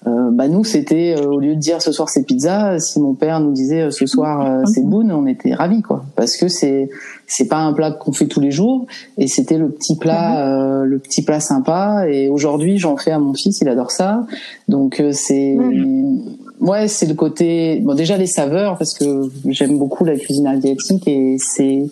[0.07, 3.01] euh, euh, bah nous c'était euh, au lieu de dire ce soir c'est pizza si
[3.01, 6.49] mon père nous disait euh, ce soir c'est boune on était ravis quoi parce que
[6.49, 6.89] c'est
[7.27, 8.87] c'est pas un plat qu'on fait tous les jours
[9.17, 10.85] et c'était le petit plat mhm.
[10.85, 14.27] le petit plat sympa et aujourd'hui j'en fais à mon fils il adore ça
[14.69, 16.23] donc c'est mhm.
[16.61, 21.07] ouais c'est le côté bon déjà les saveurs parce que j'aime beaucoup la cuisine asiatique
[21.07, 21.87] et c'est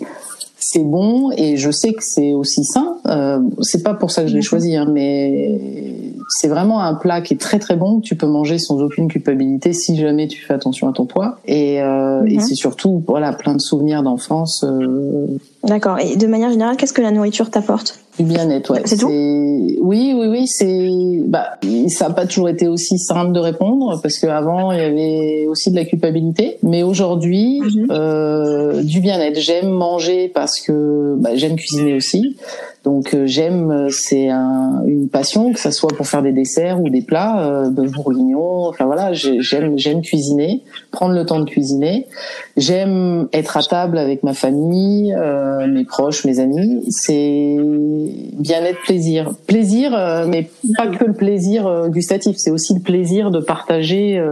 [0.69, 2.97] c'est bon et je sais que c'est aussi sain.
[3.07, 5.61] Euh, c'est pas pour ça que je l'ai choisi, hein, mais
[6.29, 8.01] c'est vraiment un plat qui est très très bon.
[8.01, 11.39] Tu peux manger sans aucune culpabilité si jamais tu fais attention à ton poids.
[11.47, 12.41] Et, euh, et mhm.
[12.41, 14.65] c'est surtout voilà plein de souvenirs d'enfance.
[14.65, 16.01] Euh, D'accord.
[16.01, 18.01] Et de manière générale, qu'est-ce que la nourriture t'apporte?
[18.19, 18.83] Du bien-être, ouais.
[18.85, 19.09] C'est tout.
[19.09, 20.47] Oui, oui, oui.
[20.47, 21.59] C'est bah
[21.89, 25.71] ça n'a pas toujours été aussi simple de répondre parce qu'avant il y avait aussi
[25.71, 27.89] de la culpabilité, mais aujourd'hui mhm.
[27.91, 29.39] euh, du bien-être.
[29.39, 32.37] J'aime manger parce que bah, j'aime cuisiner aussi.
[32.87, 36.81] Donc euh, j'aime, euh, c'est un, une passion, que ça soit pour faire des desserts
[36.81, 38.69] ou des plats, euh, bœuf bourguignon.
[38.69, 40.63] Enfin voilà, j'aime j'aime cuisiner,
[40.93, 42.07] prendre le temps de cuisiner.
[42.57, 46.85] J'aime être à table avec ma famille, euh, mes proches, mes amis.
[46.89, 49.91] C'est bien-être, plaisir, plaisir,
[50.29, 52.37] mais pas que le plaisir gustatif.
[52.37, 54.23] C'est aussi le plaisir de partager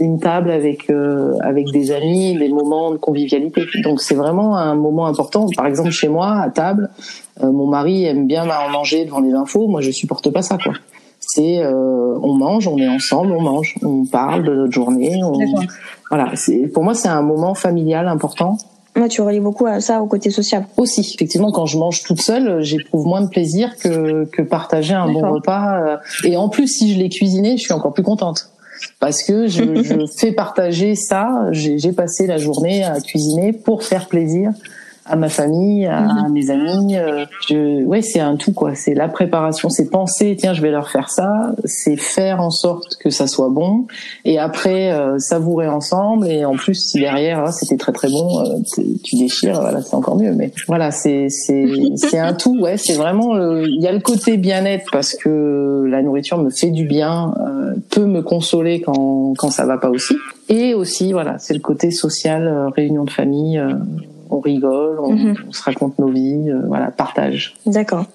[0.00, 3.62] une table avec euh, avec des amis, des moments de convivialité.
[3.82, 5.46] Donc c'est vraiment un moment important.
[5.56, 6.90] Par exemple chez moi à table,
[7.42, 9.68] euh, mon mari aime bien manger devant les infos.
[9.68, 10.74] Moi je supporte pas ça quoi.
[11.20, 15.20] C'est euh, on mange, on est ensemble, on mange, on parle de notre journée.
[16.10, 18.56] Voilà, c'est pour moi c'est un moment familial important.
[18.94, 20.66] Moi, tu relis beaucoup à ça au côté social.
[20.76, 25.10] Aussi, effectivement, quand je mange toute seule, j'éprouve moins de plaisir que, que partager un
[25.10, 25.98] bon repas.
[26.24, 28.52] Et en plus, si je l'ai cuisiné, je suis encore plus contente
[29.00, 31.46] parce que je, je fais partager ça.
[31.52, 34.52] J'ai passé la journée à cuisiner pour faire plaisir
[35.12, 36.32] à ma famille, à, mhm.
[36.32, 36.96] mes amis.
[36.96, 38.74] Euh, je, ouais, c'est un tout quoi.
[38.74, 42.96] C'est la préparation, c'est penser tiens je vais leur faire ça, c'est faire en sorte
[42.96, 43.86] que ça soit bon
[44.24, 48.40] et après euh, savourer ensemble et en plus si derrière hein, c'était très très bon,
[48.40, 50.32] euh, tu déchires, voilà c'est encore mieux.
[50.32, 52.58] Mais voilà c'est c'est c'est un tout.
[52.58, 56.70] Ouais, c'est vraiment il y a le côté bien-être parce que la nourriture me fait
[56.70, 57.34] du bien,
[57.90, 60.14] peut me consoler quand quand ça va pas aussi
[60.48, 63.62] et aussi voilà c'est le côté social, réunion de famille
[64.32, 65.34] on rigole, mhm.
[65.48, 67.54] on, se raconte nos vies, euh, voilà, partage.
[67.66, 68.06] D'accord.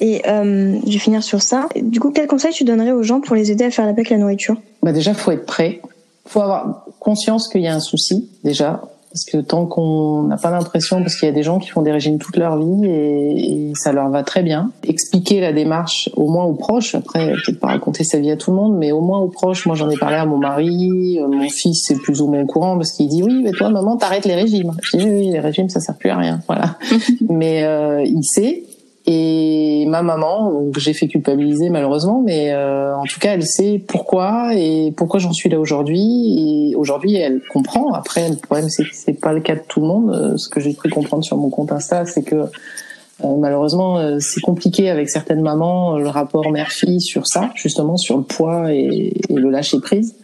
[0.00, 1.68] Et euh, je vais finir sur ça.
[1.80, 4.00] Du coup, quel conseil tu donnerais aux gens pour les aider à faire la paix
[4.00, 4.56] avec la nourriture?
[4.82, 5.80] Bah déjà, faut être prêt.
[6.26, 8.82] Faut avoir conscience qu'il y a un souci déjà.
[9.12, 11.82] Parce que tant qu'on n'a pas l'impression, parce qu'il y a des gens qui font
[11.82, 16.10] des régimes toute leur vie et, et, ça leur va très bien, expliquer la démarche
[16.16, 16.94] au moins aux proches.
[16.94, 19.66] Après, peut-être pas raconter sa vie à tout le monde, mais au moins aux proches.
[19.66, 22.46] Moi, j'en ai parlé à mon mari, euh, mon fils c'est plus ou moins au
[22.46, 24.72] courant parce qu'il dit oui, mais toi, maman, t'arrêtes les régimes.
[24.82, 26.76] Je dis oui, les régimes, ça sert plus à rien, voilà.
[27.28, 28.64] mais euh, il sait
[29.04, 34.54] et ma maman, j'ai fait culpabiliser malheureusement, mais euh, en tout cas, elle sait pourquoi
[34.54, 36.70] et pourquoi j'en suis là aujourd'hui.
[36.70, 37.92] Et aujourd'hui, elle comprend.
[37.92, 40.14] Après, le problème, c'est que c'est pas le cas de tout le monde.
[40.14, 44.18] Euh, ce que j'ai cru comprendre sur mon compte Insta, c'est que euh, malheureusement, euh,
[44.20, 49.14] c'est compliqué avec certaines mamans le rapport mère-fille sur ça, justement sur le poids et,
[49.30, 50.14] le lâcher prise.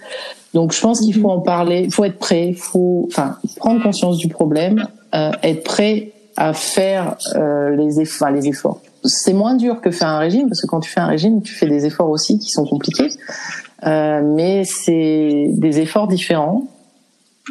[0.55, 1.83] Donc, je pense qu'il faut en parler.
[1.83, 2.53] Il faut être prêt.
[2.53, 8.81] Faut, enfin, prendre conscience du problème, être prêt à faire euh, les, efforts, les efforts.
[9.03, 11.53] C'est moins dur que faire un régime parce que quand tu fais un régime, tu
[11.53, 13.11] fais des efforts aussi qui sont compliqués,
[13.85, 16.63] euh, mais c'est des efforts différents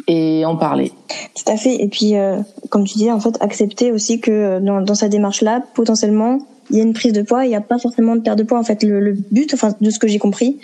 [0.06, 0.92] et en parler.
[1.36, 1.74] Tout à fait.
[1.82, 2.38] Et puis, euh,
[2.70, 6.38] comme tu disais, en fait, accepter aussi que dans, dans sa démarche-là, potentiellement,
[6.70, 8.44] il y a une prise de poids, il n'y a pas forcément de perte de
[8.44, 8.58] poids.
[8.58, 10.58] En fait, le, le but, enfin, de ce que j'ai compris,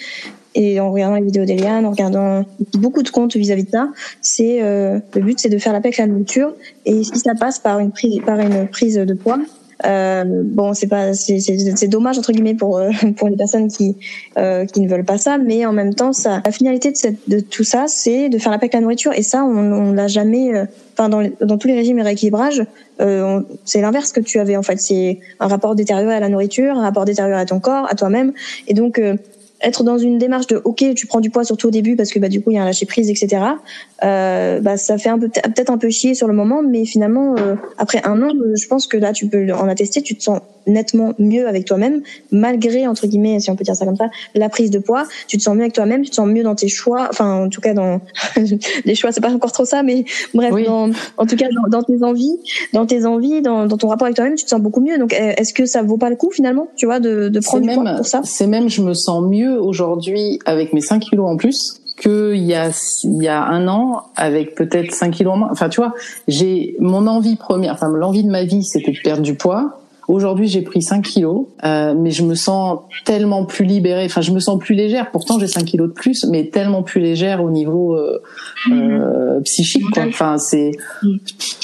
[0.54, 2.44] et en regardant les vidéos d'Eliane, en regardant
[2.74, 3.88] beaucoup de comptes vis-à-vis de ça,
[4.20, 6.54] c'est euh, le but, c'est de faire la paix avec la nourriture.
[6.86, 9.40] Et si ça passe par une prise, par une prise de poids,
[9.84, 13.96] euh, bon, c'est pas, c'est dommage entre guillemets pour euh, pour les personnes qui
[14.38, 17.28] euh, qui ne veulent pas ça, mais en même temps, ça, la finalité de, cette,
[17.28, 19.12] de tout ça, c'est de faire la paix avec la nourriture.
[19.14, 20.54] Et ça, on, on l'a jamais.
[20.54, 22.64] Euh, enfin, dans, dans tous les régimes et rééquilibrage,
[23.00, 24.80] euh, c'est l'inverse que tu avais en fait.
[24.80, 28.32] C'est un rapport détérioré à la nourriture, un rapport détérioré à ton corps, à toi-même.
[28.68, 29.00] Et donc
[29.64, 32.18] être dans une démarche de ok tu prends du poids surtout au début parce que
[32.18, 33.42] bah du coup il y a un lâcher prise etc
[34.04, 37.34] euh, bah ça fait un peu peut-être un peu chier sur le moment mais finalement
[37.38, 40.40] euh, après un an je pense que là tu peux en attester tu te sens
[40.66, 44.48] nettement mieux avec toi-même malgré entre guillemets si on peut dire ça comme ça la
[44.48, 45.04] prise de poids.
[45.28, 47.48] Tu te sens mieux avec toi-même tu te sens mieux dans tes choix enfin en
[47.48, 48.00] tout cas dans
[48.84, 51.82] les choix c'est pas encore trop ça mais bref dans, en tout cas dans, dans,
[51.82, 52.38] tes envies
[52.72, 54.98] dans tes envies dans, dans ton rapport avec toi-même tu te sens beaucoup mieux.
[54.98, 57.74] Donc est-ce que ça vaut pas le coup finalement tu vois de, de prendre du
[57.74, 58.22] poids pour ça?
[58.24, 62.54] c'est même je me sens mieux aujourd'hui avec mes 5 kilos en plus qu'il y
[62.54, 62.70] a
[63.04, 65.48] y a un an avec peut-être 5 kilos en moins.
[65.50, 65.94] Enfin, tu vois,
[66.28, 69.80] j'ai mon envie première, enfin l'envie de ma vie, c'était de perdre du poids.
[70.06, 74.04] Aujourd'hui, j'ai pris 5 kilos, euh, mais je me sens tellement plus libérée.
[74.04, 75.10] Enfin, je me sens plus légère.
[75.10, 78.20] Pourtant, j'ai 5 kilos de plus, mais tellement plus légère au niveau euh,
[78.70, 79.84] euh, psychique.
[79.92, 80.04] Quoi.
[80.06, 80.72] Enfin, c'est,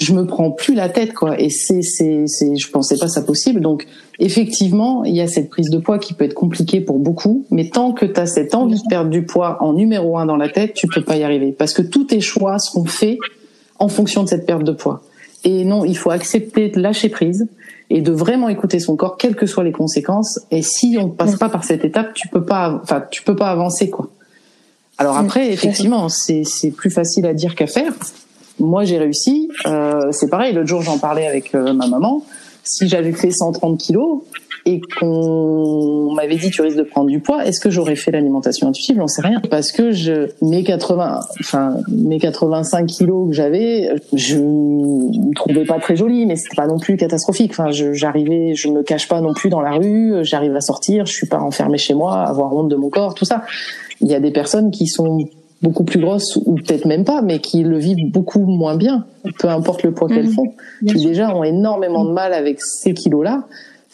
[0.01, 1.39] je me prends plus la tête, quoi.
[1.39, 3.61] Et c'est, c'est, c'est, je pensais pas ça possible.
[3.61, 3.87] Donc,
[4.19, 7.69] effectivement, il y a cette prise de poids qui peut être compliquée pour beaucoup, mais
[7.69, 10.49] tant que tu as cette envie de perdre du poids en numéro un dans la
[10.49, 13.19] tête, tu peux pas y arriver, parce que tous tes choix seront faits
[13.79, 15.03] en fonction de cette perte de poids.
[15.45, 17.49] Et non, il faut accepter de lâcher prise
[17.89, 20.41] et de vraiment écouter son corps, quelles que soient les conséquences.
[20.51, 23.37] Et si on ne passe pas par cette étape, tu peux pas, enfin, tu peux
[23.37, 24.11] pas avancer, quoi.
[24.99, 27.95] Alors après, effectivement, c'est c'est plus facile à dire qu'à faire.
[28.59, 29.49] Moi, j'ai réussi.
[29.67, 30.53] Euh, c'est pareil.
[30.53, 32.23] L'autre jour, j'en parlais avec euh, ma maman.
[32.63, 34.21] Si j'avais fait 130 kilos,
[34.67, 38.69] et qu'on m'avait dit tu risques de prendre du poids, est-ce que j'aurais fait l'alimentation
[38.69, 38.97] intuitive?
[38.99, 44.37] J'en sais rien parce que je mes 80 enfin mes 85 kilos que j'avais, je
[44.37, 47.53] me trouvais pas très jolie mais c'était pas non plus catastrophique.
[47.53, 51.13] Enfin, j'arrivais, je, me cache pas non plus dans la rue, j'arrive à sortir, je
[51.13, 53.43] suis pas enfermée chez moi, avoir honte de mon corps, tout ça.
[54.01, 55.29] Il y a des personnes qui sont
[55.63, 59.05] beaucoup plus grosses ou peut-être même pas, mais qui le vivent beaucoup moins bien,
[59.39, 60.35] peu importe le poids qu'elles mmh.
[60.35, 60.55] font,
[60.87, 63.45] qui déjà ont énormément de mal avec ces kilos-là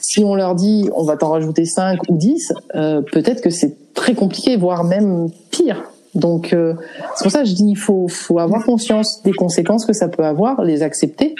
[0.08, 3.92] si on leur dit on va t'en rajouter 5 ou 10, euh, peut-être que c'est
[3.92, 5.82] très compliqué, voire même pire.
[6.14, 6.74] Donc euh,
[7.16, 10.24] c'est pour ça que je dis il faut, avoir conscience des conséquences que ça peut
[10.24, 11.34] avoir, les accepter,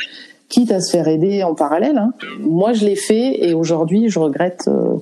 [0.49, 1.97] quitte à se faire aider en parallèle.
[1.97, 2.13] Hein.
[2.41, 4.97] Moi je l'ai fait et aujourd'hui je regrette euh,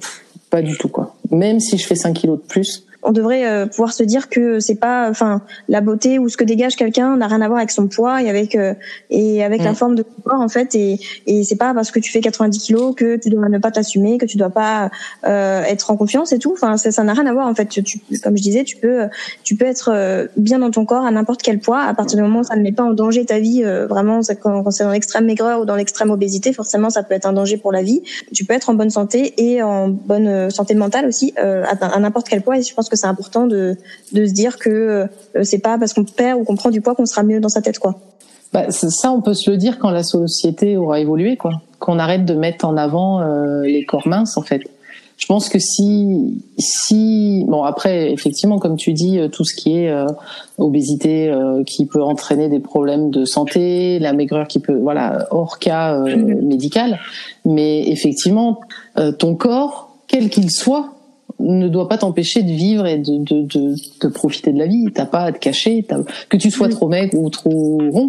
[0.51, 1.15] pas du tout quoi.
[1.31, 4.61] Même si je fais 5 kilos de plus, on devrait euh, pouvoir se dire que
[4.61, 7.71] c'est pas, enfin, la beauté ou ce que dégage quelqu'un n'a rien à voir avec
[7.71, 8.75] son poids et avec euh,
[9.11, 9.75] et avec la mm.
[9.75, 10.75] forme de son corps en fait.
[10.75, 13.71] Et et c'est pas parce que tu fais 90 kilos que tu dois ne pas
[13.71, 14.91] t'assumer, que tu dois pas
[15.27, 16.53] euh, être en confiance et tout.
[16.53, 17.67] Enfin, ça n'a rien à voir en fait.
[17.67, 19.03] Tu, comme je disais, tu peux
[19.43, 22.41] tu peux être bien dans ton corps à n'importe quel poids à partir du moment
[22.41, 23.63] où ça ne met pas en danger ta vie.
[23.63, 27.27] vraiment, quand, quand c'est dans l'extrême maigreur ou dans l'extrême obésité, forcément, ça peut être
[27.27, 28.03] un danger pour la vie.
[28.33, 32.43] Tu peux être en bonne santé et en bonne santé mentale aussi à, n'importe quel
[32.43, 32.59] poids.
[32.59, 33.77] Et je pense que c'est important de,
[34.13, 35.07] de se dire que euh,
[35.43, 37.63] c'est pas parce qu'on perd ou qu'on prend du poids qu'on sera mieux dans sa
[37.63, 37.99] tête, quoi.
[38.53, 41.61] Bah, ça, on peut se le dire quand la société aura évolué, quoi.
[41.81, 44.63] Qu'on arrête de mettre en avant euh, les corps minces, en fait.
[45.17, 49.77] Je pense que si, si, bon après, effectivement, comme tu dis, euh, tout ce qui
[49.77, 49.93] est
[50.59, 51.33] obésité
[51.67, 56.99] qui peut entraîner des problèmes de santé, la maigreur qui peut, voilà, hors cas médical,
[57.45, 58.61] mais effectivement,
[59.19, 60.94] ton corps, quel qu'il soit,
[61.41, 64.87] ne doit pas t'empêcher de vivre et de, de, de, de, profiter de la vie.
[64.95, 65.85] T'as pas à te cacher.
[66.29, 68.07] Que tu sois trop maigre ou trop rond,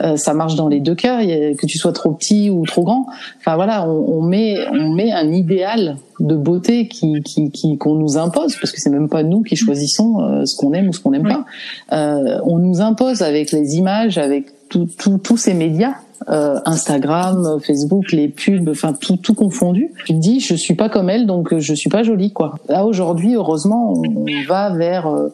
[0.00, 1.22] euh, ça marche dans les deux cas.
[1.22, 3.06] Que tu sois trop petit ou trop grand.
[3.38, 7.94] Enfin voilà, on, on met on met un idéal de beauté qui qui qui qu'on
[7.94, 10.92] nous impose parce que c'est même pas nous qui choisissons euh, ce qu'on aime ou
[10.92, 11.44] ce qu'on n'aime pas.
[11.92, 15.94] Euh, on nous impose avec les images, avec tous ces médias
[16.28, 19.90] euh, Instagram, Facebook, les pubs, enfin tout, tout confondu.
[20.04, 22.58] Tu te dis, je suis pas comme elle, donc je suis pas jolie, quoi.
[22.68, 25.28] Là aujourd'hui, heureusement, on va vers euh,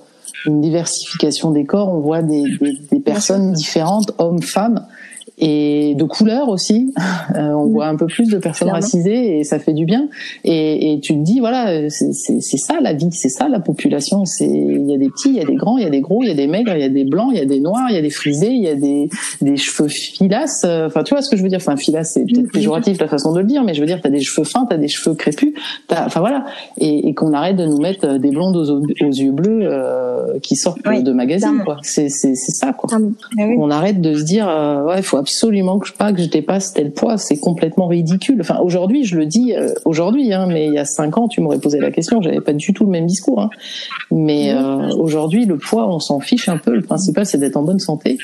[0.46, 1.92] une diversification des corps.
[1.92, 4.86] On voit des, des, des personnes différentes, hommes, femmes
[5.38, 6.92] et de couleurs aussi.
[7.34, 10.08] Euh, on voit un peu plus de personnes racisées et ça fait du bien.
[10.44, 14.24] Et, et tu te dis voilà, c'est ça la vie, c'est ça la population.
[14.24, 16.00] C'est il y a des petits, il y a des grands, il y a des
[16.00, 17.60] gros, il y a des maigres, il y a des blancs, il y a des
[17.60, 19.10] noirs, il y a des frisés, il y a des
[19.40, 20.64] des cheveux filasses.
[20.64, 21.58] Enfin tu vois ce que je veux dire.
[21.60, 24.10] Enfin filasse c'est peut-être péjoratif la façon de le dire, mais je veux dire t'as
[24.10, 25.52] des cheveux fins, t'as des cheveux crépus.
[25.90, 26.44] Enfin voilà.
[26.78, 30.56] Et, et qu'on arrête de nous mettre des blondes aux, aux yeux bleus euh, qui
[30.56, 31.78] sortent de magazines quoi.
[31.82, 32.88] C'est c'est ça quoi.
[32.92, 32.98] Ah
[33.58, 37.18] On arrête de se dire euh, ouais faut absolument pas que je dépasse tel poids,
[37.18, 38.38] c'est complètement ridicule.
[38.40, 41.40] Enfin, aujourd'hui, je le dis euh, aujourd'hui, hein, mais il y a cinq ans, tu
[41.40, 43.40] m'aurais posé la question, j'avais pas du tout le même discours.
[43.40, 43.50] Hein.
[44.12, 46.76] Mais euh, aujourd'hui, le poids, on s'en fiche un peu.
[46.76, 48.18] Le principal, c'est d'être en bonne santé.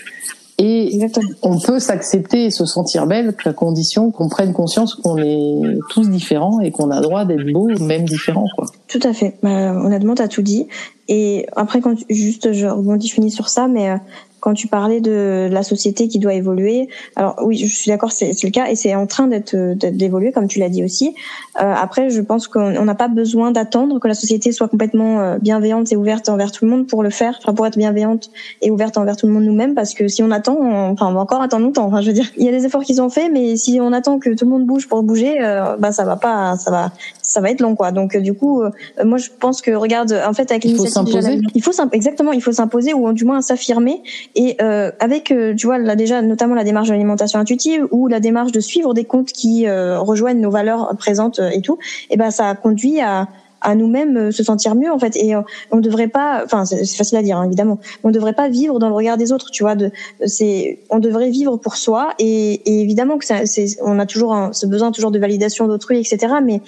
[0.59, 1.01] Et
[1.43, 6.09] on peut s'accepter et se sentir belle à condition qu'on prenne conscience qu'on est tous
[6.09, 8.67] différents et qu'on a droit d'être beau, même différents, quoi.
[8.87, 9.39] Tout à fait.
[9.43, 10.69] Bah, honnêtement, t'as tout dit.
[11.09, 13.97] Et après, quand juste, je rebondis, finis sur ça, mais euh,
[14.43, 18.33] quand tu parlais de la société qui doit évoluer, alors oui, je suis d'accord, c'est
[18.43, 21.15] le cas et c'est en train d'être d'évoluer comme tu l'as dit aussi.
[21.61, 25.39] Euh, après, je pense qu'on n'a pas besoin d'attendre que la société soit complètement euh,
[25.39, 28.31] bienveillante et ouverte envers tout le monde pour le faire, enfin pour être bienveillante
[28.63, 31.13] et ouverte envers tout le monde nous-mêmes, parce que si on attend, on, enfin on
[31.13, 31.87] va encore attendre longtemps.
[31.87, 33.93] Enfin, je veux dire, il y a des efforts qu'ils ont faits, mais si on
[33.93, 36.91] attend que tout le monde bouge pour bouger, euh, bah ça va pas, ça va,
[37.23, 37.93] ça va être long quoi.
[37.93, 38.65] Donc du coup,
[39.05, 42.93] moi je pense que regarde, en fait avec l'initiative, il faut exactement, il faut s'imposer
[42.93, 44.03] ou du moins s'affirmer
[44.35, 48.09] et euh, avec, euh, tu vois, là déjà notamment la démarche de l'alimentation intuitive ou
[48.09, 51.79] la démarche de suivre des comptes qui euh, rejoignent nos valeurs présentes et tout,
[52.11, 53.29] et ben ça conduit à
[53.63, 55.17] à nous-mêmes euh, se sentir mieux en fait.
[55.17, 58.49] Et euh, on devrait pas enfin c'est facile à dire hein, évidemment on devrait pas
[58.49, 59.91] vivre dans le regard des autres tu vois de
[60.27, 64.53] c'est on devrait vivre pour soi et, et évidemment que c'est on a toujours un,
[64.53, 66.61] ce besoin toujours de validation d'autrui etc mais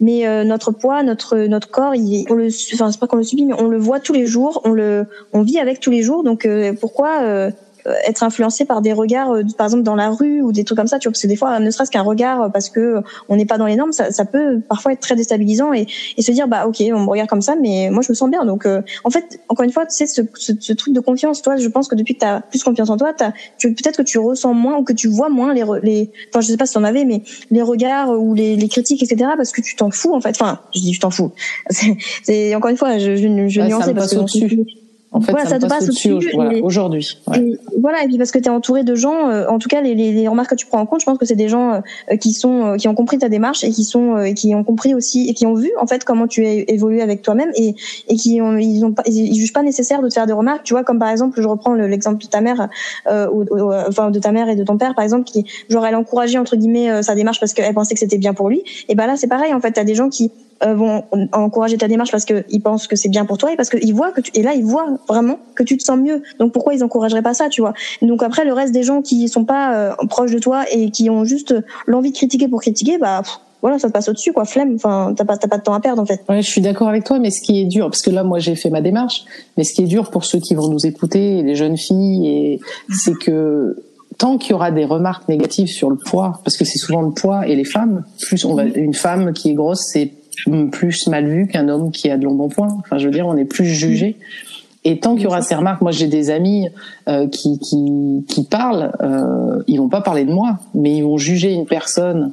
[0.00, 3.22] mais euh, notre poids notre notre corps il, on le enfin c'est pas qu'on le
[3.22, 6.02] subit mais on le voit tous les jours on le on vit avec tous les
[6.02, 6.46] jours donc
[6.80, 7.50] pourquoi euh,
[8.06, 10.86] être influencé par des regards, euh, par exemple dans la rue ou des trucs comme
[10.86, 13.36] ça, tu vois, parce que des fois, ne serait-ce qu'un regard euh, parce que on
[13.36, 16.32] n'est pas dans les normes, ça, ça, peut parfois être très déstabilisant et, et, se
[16.32, 18.44] dire bah ok, on me regarde comme ça, mais moi je me sens bien.
[18.44, 21.56] Donc en fait, encore une fois, tu sais, ce, ce, ce, truc de confiance, toi,
[21.56, 23.12] je pense que depuis que tu as plus confiance en toi,
[23.58, 26.48] tu peut-être que tu ressens moins ou que tu vois moins les, les enfin je
[26.48, 29.30] sais pas si t'en avais, mais les regards ou les, les critiques, etc.
[29.36, 30.30] Parce que tu t'en fous en fait.
[30.30, 31.32] Enfin, je dis je t'en fous.
[32.22, 34.81] C'est encore une fois, je, je, je nuancer parce que
[35.12, 36.12] en fait, ça, te passe au-dessus
[36.62, 36.62] aujourd'hui.
[37.78, 39.94] Voilà, et puis parce que tu es entouré de gens, euh, en tout cas les,
[39.94, 42.32] les, remarques que tu prends en compte, je pense que c'est des gens euh, qui
[42.32, 45.34] sont euh, qui ont compris ta démarche et qui sont qui ont compris aussi et
[45.34, 47.74] qui ont vu en fait comment tu as évolué avec toi-même et
[48.08, 50.62] et qui ont ils ont pas ils, jugent pas nécessaire de te faire des remarques,
[50.62, 52.68] tu vois comme par exemple je reprends l'exemple de ta mère
[53.10, 53.44] ou,
[53.88, 56.56] enfin de ta mère et de ton père par exemple qui genre elle encourageait entre
[56.56, 59.26] guillemets sa démarche parce qu'elle pensait que c'était bien pour lui et ben là c'est
[59.26, 62.62] pareil en fait tu as des gens qui euh, vont encourager ta démarche parce qu'ils
[62.62, 64.64] pensent que c'est bien pour toi et parce qu'ils voient que tu, et là ils
[64.64, 66.22] voient vraiment que tu te sens mieux.
[66.38, 67.74] Donc pourquoi ils encourageraient pas ça, tu vois?
[68.00, 71.10] Donc après le reste des gens qui sont pas euh, proches de toi et qui
[71.10, 71.54] ont juste
[71.86, 73.22] l'envie de critiquer pour critiquer, bah
[73.62, 74.74] voilà, ça te passe au-dessus, quoi, flemme.
[74.74, 76.20] Enfin, t'as pas, t'as pas de temps à perdre, en fait.
[76.28, 78.40] Ouais, je suis d'accord avec toi, mais ce qui est dur, parce que là, moi,
[78.40, 79.24] j'ai fait ma démarche,
[79.56, 82.58] mais ce qui est dur pour ceux qui vont nous écouter, les jeunes filles,
[82.90, 83.76] c'est que
[84.18, 87.12] tant qu'il y aura des remarques négatives sur le poids, parce que c'est souvent le
[87.12, 88.44] poids et les femmes, plus
[88.74, 90.12] une femme qui est grosse, c'est
[90.70, 92.76] plus mal vu qu'un homme qui a de longs points.
[92.80, 94.16] Enfin, je veux dire, on est plus jugé.
[94.84, 96.68] Et tant qu'il y aura ces remarques, moi j'ai des amis
[97.08, 101.18] euh, qui, qui, qui parlent, euh, ils vont pas parler de moi, mais ils vont
[101.18, 102.32] juger une personne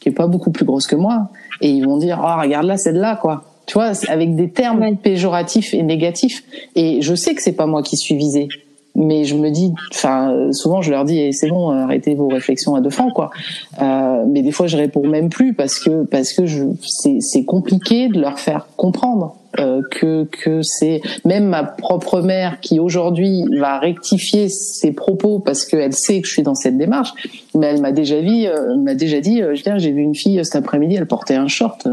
[0.00, 1.30] qui est pas beaucoup plus grosse que moi,
[1.62, 4.96] et ils vont dire ah oh, regarde là celle-là quoi, tu vois, avec des termes
[4.98, 6.44] péjoratifs et négatifs.
[6.74, 8.48] Et je sais que c'est pas moi qui suis visée,
[8.98, 12.74] mais je me dis, enfin, souvent je leur dis, eh, c'est bon, arrêtez vos réflexions
[12.74, 13.30] à deux francs, quoi.
[13.80, 16.64] Euh, mais des fois, je réponds même plus parce que parce que je,
[17.20, 22.80] c'est compliqué de leur faire comprendre euh, que que c'est même ma propre mère qui
[22.80, 27.12] aujourd'hui va rectifier ses propos parce qu'elle sait que je suis dans cette démarche.
[27.54, 30.56] Mais elle m'a déjà dit, euh, m'a déjà dit, euh, j'ai vu une fille cet
[30.56, 31.86] après-midi, elle portait un short,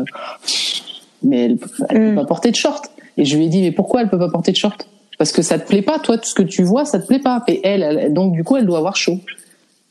[1.24, 1.58] mais elle,
[1.90, 2.16] elle peut mm.
[2.16, 2.90] pas porter de short.
[3.18, 4.88] Et je lui ai dit, mais pourquoi elle peut pas porter de short?
[5.18, 7.20] Parce que ça te plaît pas, toi, tout ce que tu vois, ça te plaît
[7.20, 7.44] pas.
[7.48, 9.20] Et elle, elle donc du coup, elle doit avoir chaud.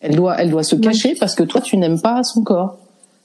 [0.00, 2.78] Elle doit, elle doit se cacher parce que toi, tu n'aimes pas son corps.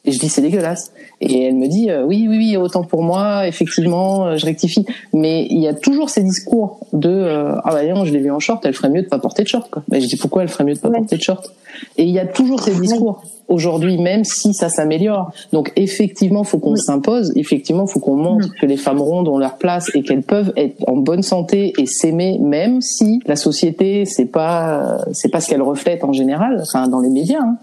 [0.05, 0.93] Et je dis c'est dégueulasse.
[1.19, 4.85] Et elle me dit euh, oui oui oui autant pour moi effectivement euh, je rectifie.
[5.13, 8.31] Mais il y a toujours ces discours de euh, ah bah non je l'ai vu
[8.31, 9.83] en short elle ferait mieux de pas porter de short quoi.
[9.91, 11.53] Mais je dis pourquoi elle ferait mieux de pas porter de short?
[11.97, 15.33] Et il y a toujours ces discours aujourd'hui même si ça s'améliore.
[15.51, 17.33] Donc effectivement faut qu'on s'impose.
[17.35, 20.77] Effectivement faut qu'on montre que les femmes rondes ont leur place et qu'elles peuvent être
[20.87, 25.61] en bonne santé et s'aimer même si la société c'est pas c'est pas ce qu'elle
[25.61, 26.59] reflète en général.
[26.61, 27.41] Enfin dans les médias.
[27.41, 27.57] Hein.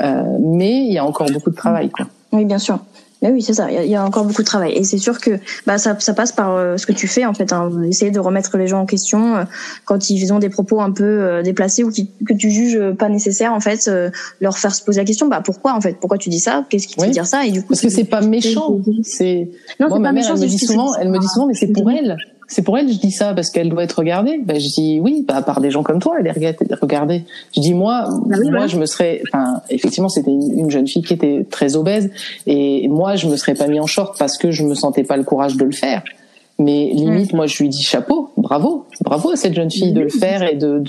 [0.00, 1.90] Euh, mais il y a encore beaucoup de travail.
[1.90, 2.06] Quoi.
[2.32, 2.78] Oui, bien sûr.
[3.22, 3.70] Mais oui, c'est ça.
[3.70, 6.32] Il y, a encore beaucoup de travail, et c'est sûr que bah, ça, ça passe
[6.32, 7.50] par euh, ce que tu fais en fait.
[7.50, 9.44] Hein, essayer de remettre les gens en question euh,
[9.86, 13.54] quand ils ont des propos un peu déplacés ou qui, que tu juges pas nécessaires.
[13.54, 13.90] En fait,
[14.40, 15.28] leur faire se poser la question.
[15.28, 15.96] Bah pourquoi en fait?
[15.98, 16.66] Pourquoi tu dis ça?
[16.68, 17.46] Qu'est-ce qui te fait dire ça?
[17.46, 18.76] Et du coup, parce que c'est pas méchant.
[19.02, 19.48] C'est
[19.80, 22.18] moi, ma mère, elle me dit souvent, elle me dit souvent, mais c'est pour elle
[22.48, 24.38] c'est pour elle je dis ça parce qu'elle doit être regardée.
[24.42, 27.24] Ben je dis oui, bah, par des gens comme toi, elle est regardée.
[27.54, 31.14] Je dis moi, bah moi je me serais, enfin effectivement c'était une, jeune fille qui
[31.14, 32.10] était très obèse
[32.46, 35.16] et moi je me serais pas mis en short parce que je me sentais pas
[35.16, 36.02] le courage de le faire.
[36.58, 40.08] Mais limite, moi, je lui dis chapeau, bravo, bravo à cette jeune fille de le
[40.08, 40.82] faire et de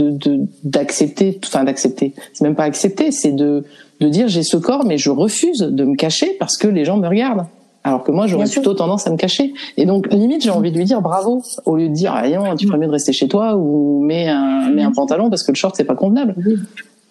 [0.63, 2.13] d'accepter, de, enfin d'accepter.
[2.31, 3.65] C'est même pas accepter, c'est de
[3.99, 6.97] de dire j'ai ce corps, mais je refuse de me cacher parce que les gens
[6.97, 7.47] me regardent.
[7.83, 9.53] Alors que moi, j'aurais plutôt tendance à me cacher.
[9.77, 12.55] Et donc, limite, j'ai envie de lui dire bravo, au lieu de dire, ah, non,
[12.55, 15.51] tu ferais mieux de rester chez toi ou mets un, mets un pantalon parce que
[15.51, 16.35] le short, c'est pas convenable.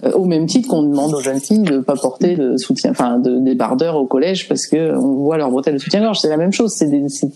[0.04, 3.18] Euh, au même titre qu'on demande aux jeunes filles de pas porter de soutien, enfin
[3.18, 6.20] de, des bardeurs au collège parce que on voit leur bretelle de soutien-gorge.
[6.20, 6.72] C'est la même chose.
[6.72, 6.90] C'est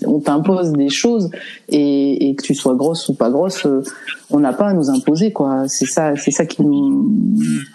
[0.06, 1.30] on t'impose des choses
[1.70, 3.82] et, et, que tu sois grosse ou pas grosse, euh,
[4.30, 5.64] on n'a pas à nous imposer quoi.
[5.68, 7.10] C'est ça, c'est ça qui nous.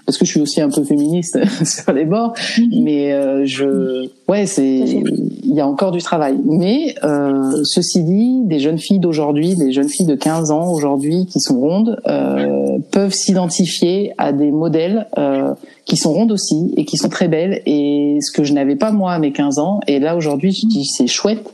[0.06, 2.34] Parce que je suis aussi un peu féministe sur les bords,
[2.72, 6.38] mais euh, je, ouais, c'est, il y a encore du travail.
[6.46, 11.26] Mais euh, ceci dit, des jeunes filles d'aujourd'hui, des jeunes filles de 15 ans aujourd'hui
[11.26, 14.75] qui sont rondes, euh, peuvent s'identifier à des modèles
[15.18, 15.54] euh,
[15.86, 17.62] qui sont rondes aussi et qui sont très belles.
[17.66, 19.80] Et ce que je n'avais pas moi à mes 15 ans.
[19.88, 21.48] Et là aujourd'hui, je dis c'est chouette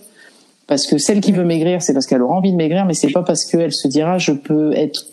[0.68, 3.12] parce que celle qui veut maigrir, c'est parce qu'elle aura envie de maigrir, mais c'est
[3.12, 5.06] pas parce qu'elle se dira je peux être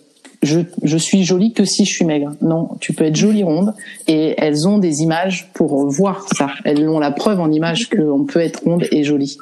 [0.43, 2.33] je, je suis jolie que si je suis maigre.
[2.41, 3.75] Non, tu peux être jolie ronde
[4.07, 6.51] et elles ont des images pour voir ça.
[6.65, 9.37] Elles ont la preuve en image qu'on peut être ronde et jolie.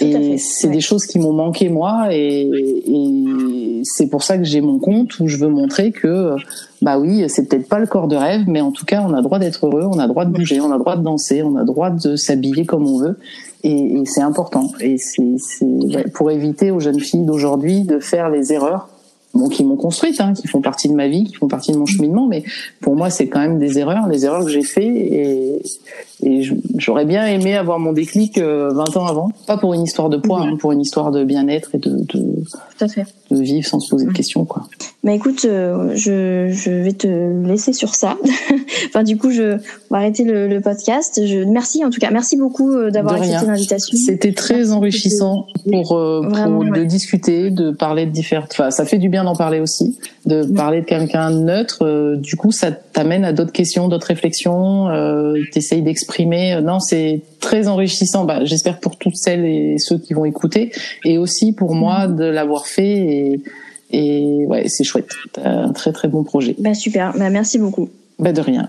[0.00, 2.48] et c'est des choses qui m'ont manqué moi et,
[2.86, 6.34] et c'est pour ça que j'ai mon compte où je veux montrer que
[6.82, 9.22] bah oui, c'est peut-être pas le corps de rêve, mais en tout cas, on a
[9.22, 11.64] droit d'être heureux, on a droit de bouger, on a droit de danser, on a
[11.64, 13.18] droit de s'habiller comme on veut,
[13.62, 14.70] et, c'est important.
[14.80, 18.88] Et c'est pour éviter aux jeunes filles d'aujourd'hui de faire les erreurs
[19.34, 21.76] bon, qui m'ont construite, hein, qui font partie de ma vie, qui font partie de
[21.76, 22.44] mon cheminement, mais
[22.80, 25.62] pour moi, c'est quand même des erreurs, les erreurs que j'ai fait, et,
[26.22, 26.42] et
[26.78, 30.16] j'aurais bien aimé avoir mon déclic 20 euh, ans avant, pas pour une histoire de
[30.16, 33.04] poids, hein, pour une histoire de bien-être et de, de, Tout à fait.
[33.30, 34.62] de vivre sans se poser de questions, quoi.
[35.02, 37.06] Bah écoute, euh, je, je vais te
[37.46, 38.16] laisser sur ça.
[38.86, 39.56] enfin, du coup, je
[39.90, 41.20] on va arrêter le, le, podcast.
[41.26, 43.98] Je merci en tout cas, merci beaucoup euh, d'avoir accepté l'invitation.
[43.98, 48.50] C'était très enrichissant pour, pour de discuter, de parler de différentes.
[48.52, 52.16] Enfin, ça fait du bien d'en parler aussi, de parler de quelqu'un neutre.
[52.16, 54.88] du coup, ça t'amène à d'autres questions, d'autres réflexions.
[54.90, 56.60] Euh, T'essayes d'exprimer.
[56.62, 58.24] Non, c'est très enrichissant.
[58.24, 60.70] Bah, J'espère pour toutes celles et ceux qui vont écouter,
[61.04, 62.84] et aussi pour moi de l'avoir fait.
[62.84, 63.40] Et,
[63.90, 65.10] et ouais, c'est chouette.
[65.42, 66.54] un très très bon projet.
[66.58, 67.12] Bah super.
[67.16, 67.88] Bah merci beaucoup.
[68.18, 68.68] Bah de rien.